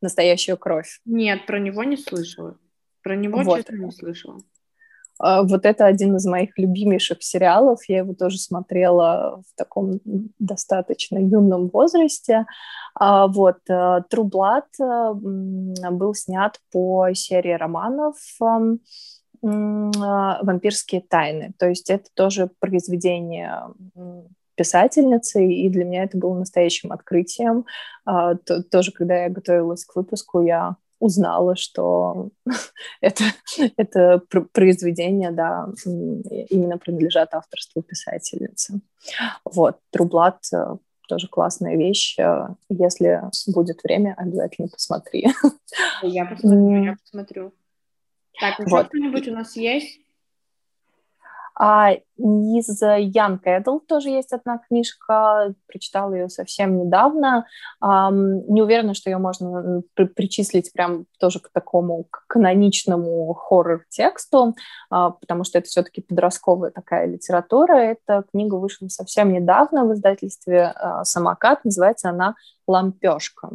Настоящая 0.00 0.56
кровь. 0.56 1.00
Нет, 1.04 1.46
про 1.46 1.58
него 1.58 1.84
не 1.84 1.96
слышала. 1.96 2.58
Про 3.02 3.16
него, 3.16 3.42
вот. 3.42 3.58
честно, 3.58 3.76
не 3.76 3.92
слышала. 3.92 4.40
А, 5.18 5.42
вот 5.42 5.64
это 5.64 5.86
один 5.86 6.16
из 6.16 6.26
моих 6.26 6.58
любимейших 6.58 7.22
сериалов. 7.22 7.80
Я 7.88 7.98
его 7.98 8.14
тоже 8.14 8.38
смотрела 8.38 9.42
в 9.48 9.56
таком 9.56 10.00
достаточно 10.38 11.18
юном 11.18 11.68
возрасте. 11.68 12.46
А, 12.94 13.26
вот 13.26 13.58
э, 13.68 13.72
True 14.12 14.30
Blood 14.30 14.62
э, 14.80 15.90
был 15.90 16.14
снят 16.14 16.58
по 16.72 17.12
серии 17.14 17.52
романов 17.52 18.16
а, 18.40 18.60
«Вампирские 19.42 21.02
тайны». 21.02 21.52
То 21.58 21.68
есть 21.68 21.90
это 21.90 22.08
тоже 22.14 22.50
произведение 22.58 23.62
писательницы, 24.56 25.46
и 25.46 25.68
для 25.68 25.84
меня 25.84 26.04
это 26.04 26.18
было 26.18 26.34
настоящим 26.38 26.92
открытием. 26.92 27.66
Тоже, 28.04 28.92
когда 28.92 29.24
я 29.24 29.28
готовилась 29.28 29.84
к 29.84 29.94
выпуску, 29.96 30.42
я 30.42 30.76
узнала, 30.98 31.56
что 31.56 32.30
это, 33.00 33.24
это 33.76 34.22
произведение, 34.52 35.30
да, 35.30 35.68
именно 35.84 36.78
принадлежат 36.78 37.34
авторству 37.34 37.82
писательницы. 37.82 38.80
Вот, 39.44 39.78
Трублат 39.90 40.40
э, 40.52 40.76
тоже 41.08 41.28
классная 41.28 41.76
вещь. 41.76 42.18
Э, 42.18 42.48
если 42.68 43.22
будет 43.46 43.82
время, 43.84 44.14
обязательно 44.16 44.68
посмотри. 44.68 45.28
Я 46.02 46.24
посмотрю, 46.26 46.84
я 46.84 46.96
посмотрю. 47.02 47.52
Так, 48.40 48.58
еще 48.58 48.70
вот. 48.70 48.86
что-нибудь 48.86 49.28
у 49.28 49.32
нас 49.32 49.56
есть? 49.56 50.00
А 51.58 51.92
из 52.18 52.82
Ян 52.82 53.38
Кэдл 53.38 53.78
тоже 53.78 54.10
есть 54.10 54.32
одна 54.32 54.58
книжка, 54.58 55.54
прочитала 55.66 56.12
ее 56.12 56.28
совсем 56.28 56.78
недавно. 56.78 57.46
Не 57.80 58.62
уверена, 58.62 58.94
что 58.94 59.10
ее 59.10 59.18
можно 59.18 59.82
при 59.94 60.04
причислить 60.26 60.72
прям 60.72 61.06
тоже 61.18 61.40
к 61.40 61.50
такому 61.52 62.06
каноничному 62.26 63.32
хоррор-тексту, 63.34 64.56
uh, 64.92 65.12
потому 65.20 65.44
что 65.44 65.58
это 65.58 65.68
все-таки 65.68 66.00
подростковая 66.00 66.72
такая 66.72 67.06
литература. 67.06 67.74
Эта 67.74 68.24
книга 68.32 68.56
вышла 68.56 68.88
совсем 68.88 69.32
недавно 69.32 69.84
в 69.84 69.92
издательстве 69.92 70.74
uh, 70.74 71.04
«Самокат», 71.04 71.64
называется 71.64 72.10
она 72.10 72.34
«Лампешка». 72.66 73.50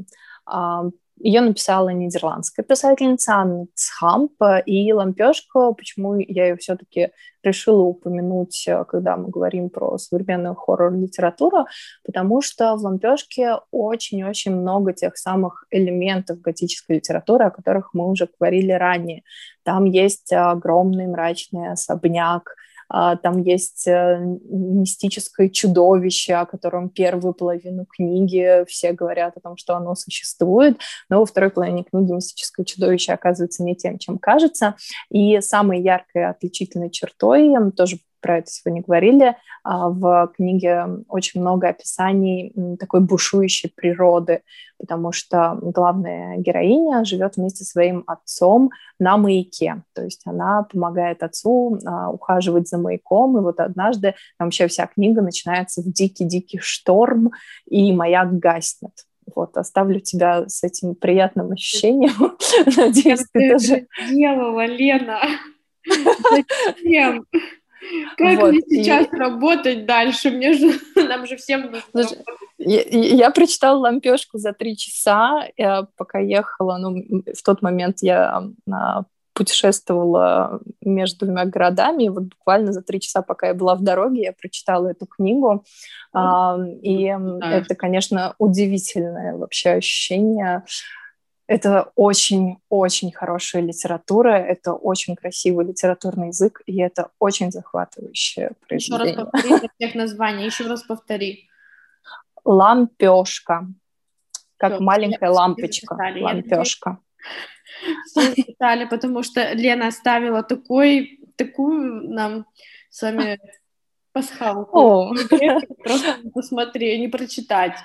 Ее 1.23 1.41
написала 1.41 1.89
нидерландская 1.89 2.65
писательница 2.65 3.33
Анна 3.33 3.67
Цхамп, 3.75 4.33
и 4.65 4.91
«Лампешка», 4.91 5.71
почему 5.73 6.15
я 6.15 6.47
ее 6.47 6.57
все-таки 6.57 7.11
решила 7.43 7.81
упомянуть, 7.81 8.67
э, 8.67 8.83
когда 8.85 9.17
мы 9.17 9.29
говорим 9.29 9.69
про 9.69 9.99
современную 9.99 10.55
хоррор-литературу, 10.55 11.67
потому 12.03 12.41
что 12.41 12.75
в 12.75 12.81
«Лампешке» 12.81 13.57
очень-очень 13.71 14.55
много 14.55 14.93
тех 14.93 15.15
самых 15.15 15.65
элементов 15.69 16.41
готической 16.41 16.95
литературы, 16.97 17.45
о 17.45 17.51
которых 17.51 17.93
мы 17.93 18.09
уже 18.09 18.27
говорили 18.39 18.71
ранее. 18.71 19.21
Там 19.63 19.85
есть 19.85 20.33
огромный 20.33 21.05
мрачный 21.05 21.71
особняк, 21.71 22.55
там 22.91 23.41
есть 23.41 23.87
э, 23.87 24.19
мистическое 24.19 25.49
чудовище, 25.49 26.33
о 26.33 26.45
котором 26.45 26.89
первую 26.89 27.33
половину 27.33 27.85
книги 27.85 28.65
все 28.67 28.91
говорят 28.91 29.37
о 29.37 29.39
том, 29.39 29.57
что 29.57 29.75
оно 29.75 29.95
существует, 29.95 30.77
но 31.09 31.19
во 31.19 31.25
второй 31.25 31.51
половине 31.51 31.83
книги 31.83 32.11
мистическое 32.11 32.65
чудовище 32.65 33.13
оказывается 33.13 33.63
не 33.63 33.75
тем, 33.75 33.97
чем 33.97 34.17
кажется. 34.17 34.75
И 35.09 35.39
самой 35.41 35.81
яркой 35.81 36.29
отличительной 36.29 36.89
чертой, 36.89 37.53
тоже 37.75 37.97
про 38.21 38.39
это 38.39 38.49
сегодня 38.49 38.83
говорили. 38.85 39.35
А, 39.63 39.89
в 39.89 40.31
книге 40.35 40.85
очень 41.07 41.41
много 41.41 41.69
описаний 41.69 42.53
такой 42.79 43.01
бушующей 43.01 43.71
природы, 43.75 44.41
потому 44.77 45.11
что 45.11 45.57
главная 45.61 46.37
героиня 46.37 47.03
живет 47.05 47.35
вместе 47.35 47.63
со 47.63 47.71
своим 47.71 48.03
отцом 48.07 48.71
на 48.99 49.17
маяке. 49.17 49.83
То 49.93 50.03
есть 50.03 50.21
она 50.25 50.63
помогает 50.63 51.23
отцу 51.23 51.79
а, 51.85 52.09
ухаживать 52.09 52.67
за 52.67 52.77
маяком, 52.77 53.37
и 53.37 53.41
вот 53.41 53.59
однажды 53.59 54.15
там 54.37 54.47
вообще 54.47 54.67
вся 54.67 54.87
книга 54.87 55.21
начинается 55.21 55.81
в 55.81 55.91
дикий-дикий 55.91 56.59
шторм, 56.59 57.31
и 57.69 57.91
маяк 57.93 58.37
гаснет. 58.37 58.93
Вот, 59.35 59.55
оставлю 59.57 59.99
тебя 59.99 60.47
с 60.47 60.63
этим 60.63 60.95
приятным 60.95 61.51
ощущением. 61.51 62.37
Надеюсь, 62.77 63.25
ты 63.31 63.51
тоже... 63.51 63.87
делала, 64.09 64.65
Лена? 64.65 65.21
Зачем? 66.65 67.25
Как 68.17 68.39
вот, 68.39 68.51
мне 68.51 68.61
сейчас 68.61 69.07
и... 69.11 69.15
работать 69.15 69.85
дальше? 69.85 70.29
Мне 70.29 70.53
же, 70.53 70.79
нам 70.95 71.25
же 71.25 71.37
всем 71.37 71.71
нужно 71.71 71.81
Слушай, 71.91 72.17
я, 72.57 72.81
я 72.83 73.31
прочитала 73.31 73.79
«Лампешку» 73.79 74.37
за 74.37 74.53
три 74.53 74.77
часа, 74.77 75.47
я 75.57 75.87
пока 75.97 76.19
ехала, 76.19 76.77
ну, 76.77 77.03
в 77.33 77.43
тот 77.43 77.61
момент 77.61 77.97
я 78.01 78.43
а, 78.71 79.03
путешествовала 79.33 80.59
между 80.81 81.25
двумя 81.25 81.45
городами, 81.45 82.03
и 82.03 82.09
вот 82.09 82.23
буквально 82.23 82.73
за 82.73 82.81
три 82.81 82.99
часа, 82.99 83.21
пока 83.21 83.47
я 83.47 83.53
была 83.53 83.75
в 83.75 83.81
дороге, 83.81 84.23
я 84.23 84.33
прочитала 84.33 84.89
эту 84.89 85.07
книгу, 85.07 85.65
а, 86.13 86.57
и 86.81 87.07
да. 87.17 87.51
это, 87.51 87.75
конечно, 87.75 88.35
удивительное 88.37 89.35
вообще 89.35 89.71
ощущение, 89.71 90.63
это 91.51 91.91
очень-очень 91.95 93.11
хорошая 93.11 93.61
литература, 93.61 94.37
это 94.37 94.71
очень 94.71 95.17
красивый 95.17 95.65
литературный 95.65 96.27
язык, 96.27 96.61
и 96.65 96.79
это 96.79 97.11
очень 97.19 97.51
захватывающее 97.51 98.51
произведение. 98.65 99.11
Еще 99.11 99.21
раз 99.21 99.31
повтори 99.31 99.69
всех 99.75 99.95
названий, 99.95 100.45
еще 100.45 100.67
раз 100.67 100.83
повтори. 100.83 101.49
Лампешка, 102.45 103.67
как 104.55 104.75
Все, 104.75 104.81
маленькая 104.81 105.29
лампочка, 105.29 105.97
лампешка. 106.21 106.99
Все 108.05 108.21
записали, 108.21 108.85
потому 108.85 109.21
что 109.21 109.51
Лена 109.51 109.87
оставила 109.87 110.43
такой, 110.43 111.19
такую 111.35 112.09
нам 112.13 112.45
с 112.89 113.01
вами 113.01 113.39
пасхалку. 114.13 115.13
Просто 115.83 116.15
посмотри, 116.33 116.97
не 116.97 117.09
прочитать. 117.09 117.75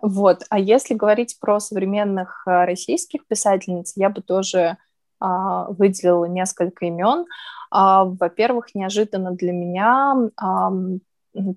Вот. 0.00 0.44
А 0.48 0.58
если 0.58 0.94
говорить 0.94 1.38
про 1.40 1.60
современных 1.60 2.44
э, 2.46 2.64
российских 2.64 3.26
писательниц, 3.26 3.92
я 3.96 4.10
бы 4.10 4.22
тоже 4.22 4.76
а, 5.20 5.66
выделила 5.70 6.26
несколько 6.26 6.86
имен. 6.86 7.26
А, 7.70 8.04
во-первых, 8.04 8.74
неожиданно 8.74 9.32
для 9.32 9.52
меня 9.52 10.14
а, 10.36 10.70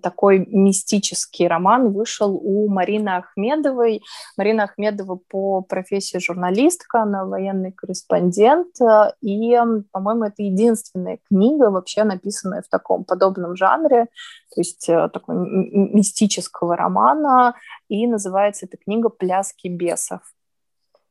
такой 0.02 0.46
мистический 0.48 1.48
роман 1.48 1.92
вышел 1.92 2.36
у 2.36 2.68
Марины 2.70 3.10
Ахмедовой. 3.10 4.02
Марина 4.38 4.64
Ахмедова 4.64 5.20
по 5.30 5.62
профессии 5.62 6.20
журналистка, 6.20 7.04
она 7.04 7.26
военный 7.26 7.72
корреспондент, 7.72 8.80
э, 8.82 9.14
и, 9.22 9.58
по-моему, 9.92 10.26
это 10.26 10.44
единственная 10.44 11.20
книга, 11.30 11.70
вообще 11.72 12.04
написанная 12.04 12.62
в 12.62 12.70
таком 12.70 13.06
подобном 13.06 13.56
жанре, 13.56 14.08
то 14.54 14.62
есть 14.62 14.90
э, 14.90 15.10
такой 15.10 15.36
мистического 15.36 16.76
романа, 16.76 17.56
и 17.92 18.08
называется 18.08 18.66
эта 18.66 18.78
книга 18.78 19.10
«Пляски 19.10 19.68
бесов». 19.68 20.22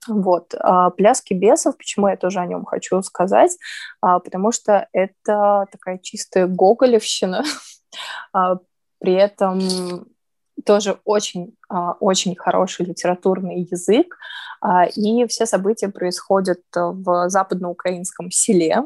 Вот, 0.09 0.55
а, 0.59 0.89
«Пляски 0.89 1.35
бесов», 1.35 1.77
почему 1.77 2.09
я 2.09 2.17
тоже 2.17 2.41
о 2.41 2.47
нем 2.47 2.65
хочу 2.65 3.03
сказать, 3.03 3.59
а, 4.01 4.19
потому 4.19 4.51
что 4.51 4.89
это 4.95 5.67
такая 5.71 5.99
чистая 5.99 6.47
гоголевщина, 6.47 7.45
а, 8.33 8.57
при 8.99 9.13
этом 9.13 10.07
тоже 10.65 10.99
очень, 11.05 11.55
а, 11.69 11.93
очень 11.93 12.37
хороший 12.37 12.87
литературный 12.87 13.63
язык, 13.71 14.17
а, 14.61 14.87
и 14.87 15.27
все 15.27 15.47
события 15.47 15.89
происходят 15.89 16.61
в 16.75 17.29
западноукраинском 17.29 18.31
селе. 18.31 18.83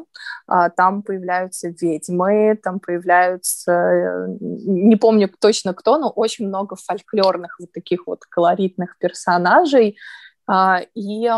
Там 0.77 1.01
появляются 1.01 1.69
ведьмы, 1.69 2.57
там 2.61 2.79
появляются, 2.79 3.71
э, 3.71 4.27
не 4.39 4.95
помню 4.95 5.29
точно 5.39 5.73
кто, 5.73 5.97
но 5.97 6.09
очень 6.09 6.47
много 6.47 6.75
фольклорных 6.75 7.59
вот 7.59 7.71
таких 7.71 8.05
вот 8.05 8.25
колоритных 8.25 8.97
персонажей, 8.99 9.89
а, 9.89 10.24
и 10.47 11.29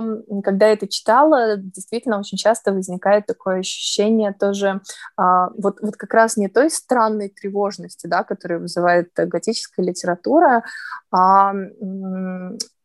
когда 0.44 0.68
я 0.68 0.74
это 0.74 0.88
читала, 0.88 1.56
действительно 1.58 2.20
очень 2.20 2.38
часто 2.38 2.74
возникает 2.74 3.26
такое 3.26 3.60
ощущение 3.60 4.34
тоже 4.34 4.82
а, 5.16 5.50
вот, 5.58 5.80
вот 5.82 5.96
как 5.96 6.14
раз 6.14 6.36
не 6.36 6.50
той 6.50 6.70
странной 6.70 7.30
тревожности, 7.30 8.08
да, 8.08 8.24
которую 8.24 8.62
вызывает 8.62 9.12
готическая 9.16 9.86
литература, 9.86 10.64
а 11.12 11.54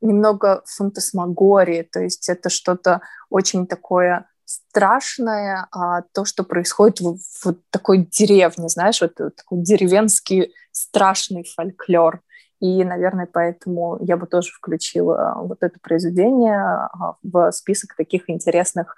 немного 0.01 0.63
фантасмагории, 0.67 1.83
то 1.83 2.01
есть 2.01 2.29
это 2.29 2.51
что-то 2.51 3.01
очень 3.29 3.67
такое 3.67 4.27
страшное, 4.45 5.67
а 5.73 6.03
то, 6.13 6.25
что 6.25 6.45
происходит 6.45 7.01
в, 7.01 7.17
в 7.43 7.55
такой 7.71 8.07
деревне, 8.07 8.69
знаешь, 8.69 9.01
вот 9.01 9.15
такой 9.15 9.63
деревенский 9.63 10.53
страшный 10.73 11.45
фольклор. 11.45 12.21
И, 12.63 12.85
наверное, 12.85 13.29
поэтому 13.31 13.99
я 14.01 14.17
бы 14.17 14.27
тоже 14.27 14.53
включила 14.53 15.35
вот 15.37 15.59
это 15.63 15.79
произведение 15.83 16.59
а, 16.59 17.17
в 17.23 17.51
список 17.53 17.97
таких 17.97 18.31
интересных 18.31 18.97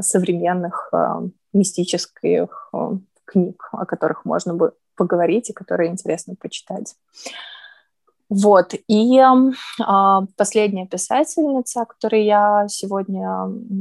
современных 0.00 0.92
мистических 1.54 2.70
книг, 3.24 3.68
о 3.72 3.86
которых 3.86 4.26
можно 4.26 4.52
бы 4.52 4.74
поговорить 4.94 5.48
и 5.48 5.54
которые 5.54 5.90
интересно 5.90 6.34
почитать. 6.38 6.94
Вот, 8.30 8.74
и 8.86 9.18
э, 9.18 10.20
последняя 10.36 10.86
писательница, 10.86 11.82
о 11.82 11.84
которой 11.84 12.24
я 12.24 12.66
сегодня 12.68 13.26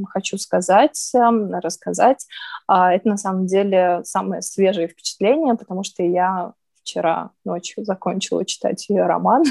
хочу 0.08 0.40
сказать, 0.40 1.12
э, 1.14 1.20
рассказать, 1.62 2.26
э, 2.68 2.74
это 2.74 3.10
на 3.10 3.18
самом 3.18 3.46
деле 3.46 4.02
самое 4.06 4.42
свежее 4.42 4.88
впечатление, 4.88 5.54
потому 5.54 5.84
что 5.84 6.02
я 6.02 6.54
вчера 6.90 7.32
ночью 7.46 7.86
закончила 7.86 8.46
читать 8.46 8.90
ее 8.90 9.06
роман. 9.06 9.44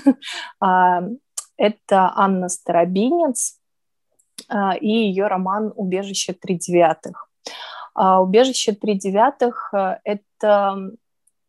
Это 1.57 2.13
Анна 2.15 2.49
Старобинец 2.49 3.59
и 4.81 4.89
ее 4.89 5.27
роман 5.27 5.73
«Убежище 5.75 6.33
три 6.33 6.57
девятых». 6.57 7.29
«Убежище 7.97 8.73
три 8.73 8.95
девятых»— 8.95 9.75
это 10.05 10.91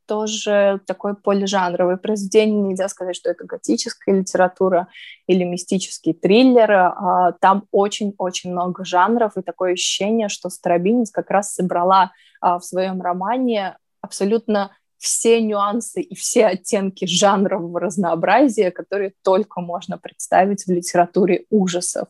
тоже 0.07 0.81
такой 0.87 1.15
полижанровое 1.15 1.97
произведение. 1.97 2.63
Нельзя 2.63 2.89
сказать, 2.89 3.15
что 3.15 3.29
это 3.29 3.45
готическая 3.45 4.15
литература 4.15 4.87
или 5.27 5.43
мистический 5.43 6.13
триллер. 6.13 6.71
А, 6.71 7.33
там 7.33 7.65
очень-очень 7.71 8.51
много 8.51 8.83
жанров, 8.83 9.37
и 9.37 9.43
такое 9.43 9.73
ощущение, 9.73 10.27
что 10.27 10.49
Старобинец 10.49 11.11
как 11.11 11.29
раз 11.29 11.53
собрала 11.53 12.11
а, 12.41 12.57
в 12.57 12.65
своем 12.65 12.99
романе 13.03 13.77
абсолютно 14.01 14.71
все 14.99 15.41
нюансы 15.41 16.01
и 16.01 16.13
все 16.13 16.45
оттенки 16.45 17.05
жанрового 17.05 17.79
разнообразия, 17.79 18.69
которые 18.69 19.13
только 19.23 19.61
можно 19.61 19.97
представить 19.97 20.65
в 20.65 20.71
литературе 20.71 21.45
ужасов. 21.49 22.07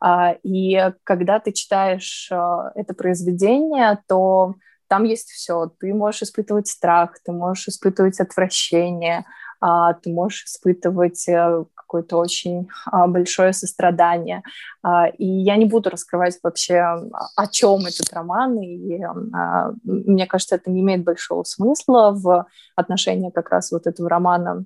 А, 0.00 0.36
и 0.42 0.92
когда 1.04 1.40
ты 1.40 1.52
читаешь 1.52 2.30
это 2.30 2.94
произведение, 2.94 3.98
то 4.08 4.54
там 4.90 5.04
есть 5.04 5.30
все. 5.30 5.70
Ты 5.78 5.94
можешь 5.94 6.22
испытывать 6.22 6.66
страх, 6.66 7.18
ты 7.24 7.30
можешь 7.30 7.68
испытывать 7.68 8.18
отвращение, 8.18 9.24
а, 9.60 9.92
ты 9.94 10.10
можешь 10.10 10.44
испытывать 10.46 11.28
э, 11.28 11.64
какое-то 11.90 12.18
очень 12.18 12.68
а, 12.86 13.08
большое 13.08 13.52
сострадание. 13.52 14.42
А, 14.82 15.08
и 15.08 15.26
я 15.26 15.56
не 15.56 15.64
буду 15.64 15.90
раскрывать 15.90 16.38
вообще, 16.42 16.78
о 17.36 17.46
чем 17.50 17.80
этот 17.80 18.12
роман, 18.12 18.60
и 18.60 19.00
мне 19.82 20.26
кажется, 20.26 20.54
это 20.54 20.70
не 20.70 20.82
имеет 20.82 21.02
большого 21.02 21.42
смысла 21.42 22.12
в 22.12 22.46
отношении 22.76 23.30
как 23.30 23.50
раз 23.50 23.72
вот 23.72 23.86
этого 23.86 24.08
романа 24.08 24.64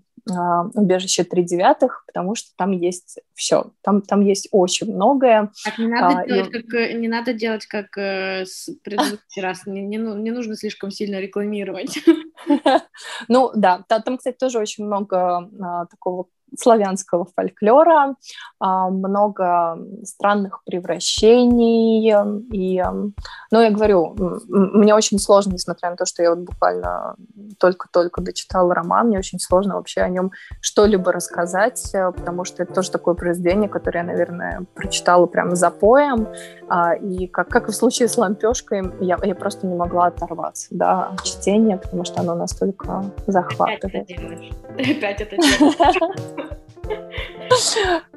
«Убежище 0.75 1.25
три 1.25 1.45
девятых», 1.45 2.05
потому 2.07 2.35
что 2.35 2.51
там 2.57 2.73
есть 2.73 3.19
все, 3.35 3.73
там, 3.83 4.01
там 4.01 4.21
есть 4.23 4.49
очень 4.53 4.95
многое. 4.95 5.51
Так, 5.65 5.79
не 5.79 5.89
надо, 5.89 6.19
а, 6.19 6.27
делать, 6.27 6.49
и... 6.49 6.51
как, 6.51 6.75
э, 6.75 6.93
не 6.95 7.09
надо 7.09 7.35
делать, 7.35 7.67
как 7.67 7.99
э, 7.99 8.47
с 8.47 8.71
предыдущий 8.83 9.43
раз, 9.43 9.67
не, 9.67 9.83
не, 9.83 9.99
ну, 9.99 10.17
не 10.17 10.31
нужно 10.31 10.57
слишком 10.57 10.91
сильно 10.91 11.21
рекламировать. 11.21 11.99
Ну 13.29 13.53
да, 13.55 13.85
там, 13.89 14.19
кстати, 14.19 14.37
тоже 14.37 14.59
очень 14.59 14.85
много 14.85 15.49
а, 15.61 15.87
такого 15.87 16.27
славянского 16.59 17.27
фольклора, 17.35 18.17
а, 18.59 18.89
много 18.91 19.79
странных 20.05 20.63
превращений. 20.65 22.13
И, 22.53 22.83
ну, 23.51 23.61
я 23.61 23.71
говорю, 23.71 24.15
мне 24.49 24.95
очень 24.95 25.19
сложно, 25.19 25.53
несмотря 25.53 25.91
на 25.91 25.97
то, 25.97 26.07
что 26.07 26.23
я 26.23 26.31
вот 26.31 26.41
буквально 26.41 27.17
только-только 27.59 28.21
дочитала 28.21 28.75
роман, 28.75 29.09
мне 29.09 29.19
очень 29.19 29.39
сложно 29.39 29.77
вообще 29.77 30.01
о 30.01 30.09
нем 30.09 30.33
что-либо 30.61 31.13
рассказать, 31.13 31.95
э, 31.95 32.13
потому 32.13 32.45
что 32.45 32.63
это 32.63 32.75
тоже 32.75 32.91
такое 32.91 33.15
произведение, 33.15 33.69
которое 33.69 34.01
я, 34.01 34.05
наверное, 34.05 34.67
прочитала 34.75 35.27
прямо 35.27 35.55
за 35.55 35.71
поем. 35.71 36.29
А, 36.69 36.95
и 36.95 37.27
как, 37.27 37.49
как 37.49 37.69
и 37.69 37.73
в 37.73 37.75
случае 37.75 38.09
с 38.09 38.17
«Лампешкой», 38.17 38.83
я, 39.01 39.19
я 39.23 39.35
просто 39.35 39.67
не 39.67 39.75
могла 39.75 40.07
оторваться 40.07 40.69
да, 40.71 41.09
от 41.09 41.23
чтения, 41.23 41.77
потому 41.77 42.05
что 42.05 42.21
оно 42.21 42.35
настолько 42.35 43.05
захватывает. 43.27 44.07
Ты 44.07 44.15
опять 44.97 45.21
это 45.21 45.37
делаешь. 45.37 46.35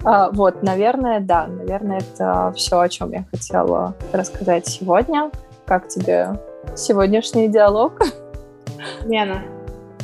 А, 0.04 0.32
вот, 0.32 0.64
наверное, 0.64 1.20
да, 1.20 1.48
наверное, 1.48 2.00
это 2.00 2.54
все, 2.56 2.80
о 2.80 2.90
чем 2.90 3.12
я 3.12 3.26
хотела 3.32 3.96
рассказать 4.14 4.68
сегодня. 4.68 5.32
Как 5.66 5.88
тебе 5.88 6.40
сегодняшний 6.76 7.48
диалог? 7.50 8.02
Лена, 9.06 9.44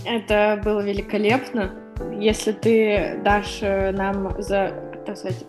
это 0.05 0.61
было 0.63 0.81
великолепно. 0.81 1.71
Если 2.19 2.51
ты 2.51 3.19
дашь 3.23 3.59
э, 3.61 3.91
нам 3.91 4.41
за, 4.41 4.73
так 5.05 5.17
сказать, 5.17 5.45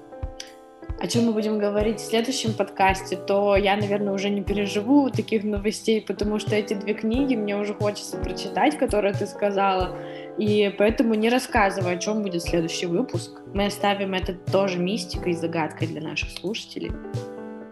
о 1.01 1.07
чем 1.07 1.27
мы 1.27 1.33
будем 1.33 1.59
говорить 1.59 2.01
в 2.01 2.07
следующем 2.07 2.53
подкасте, 2.55 3.17
то 3.17 3.57
я, 3.57 3.77
наверное, 3.77 4.13
уже 4.13 4.31
не 4.31 4.43
переживу 4.43 5.11
таких 5.11 5.43
новостей, 5.43 6.01
потому 6.01 6.39
что 6.39 6.55
эти 6.55 6.75
две 6.75 6.95
книги 6.95 7.35
мне 7.35 7.57
уже 7.57 7.75
хочется 7.75 8.17
прочитать, 8.17 8.79
которые 8.79 9.13
ты 9.13 9.27
сказала. 9.27 9.97
И 10.39 10.75
поэтому 10.79 11.15
не 11.15 11.29
рассказывай, 11.29 11.95
о 11.95 11.99
чем 11.99 12.23
будет 12.23 12.43
следующий 12.43 12.87
выпуск. 12.87 13.41
Мы 13.55 13.67
оставим 13.67 14.15
это 14.15 14.35
тоже 14.35 14.79
мистикой 14.79 15.33
и 15.33 15.37
загадкой 15.37 15.87
для 15.89 16.01
наших 16.01 16.31
слушателей. 16.31 16.93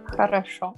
Хорошо. 0.07 0.75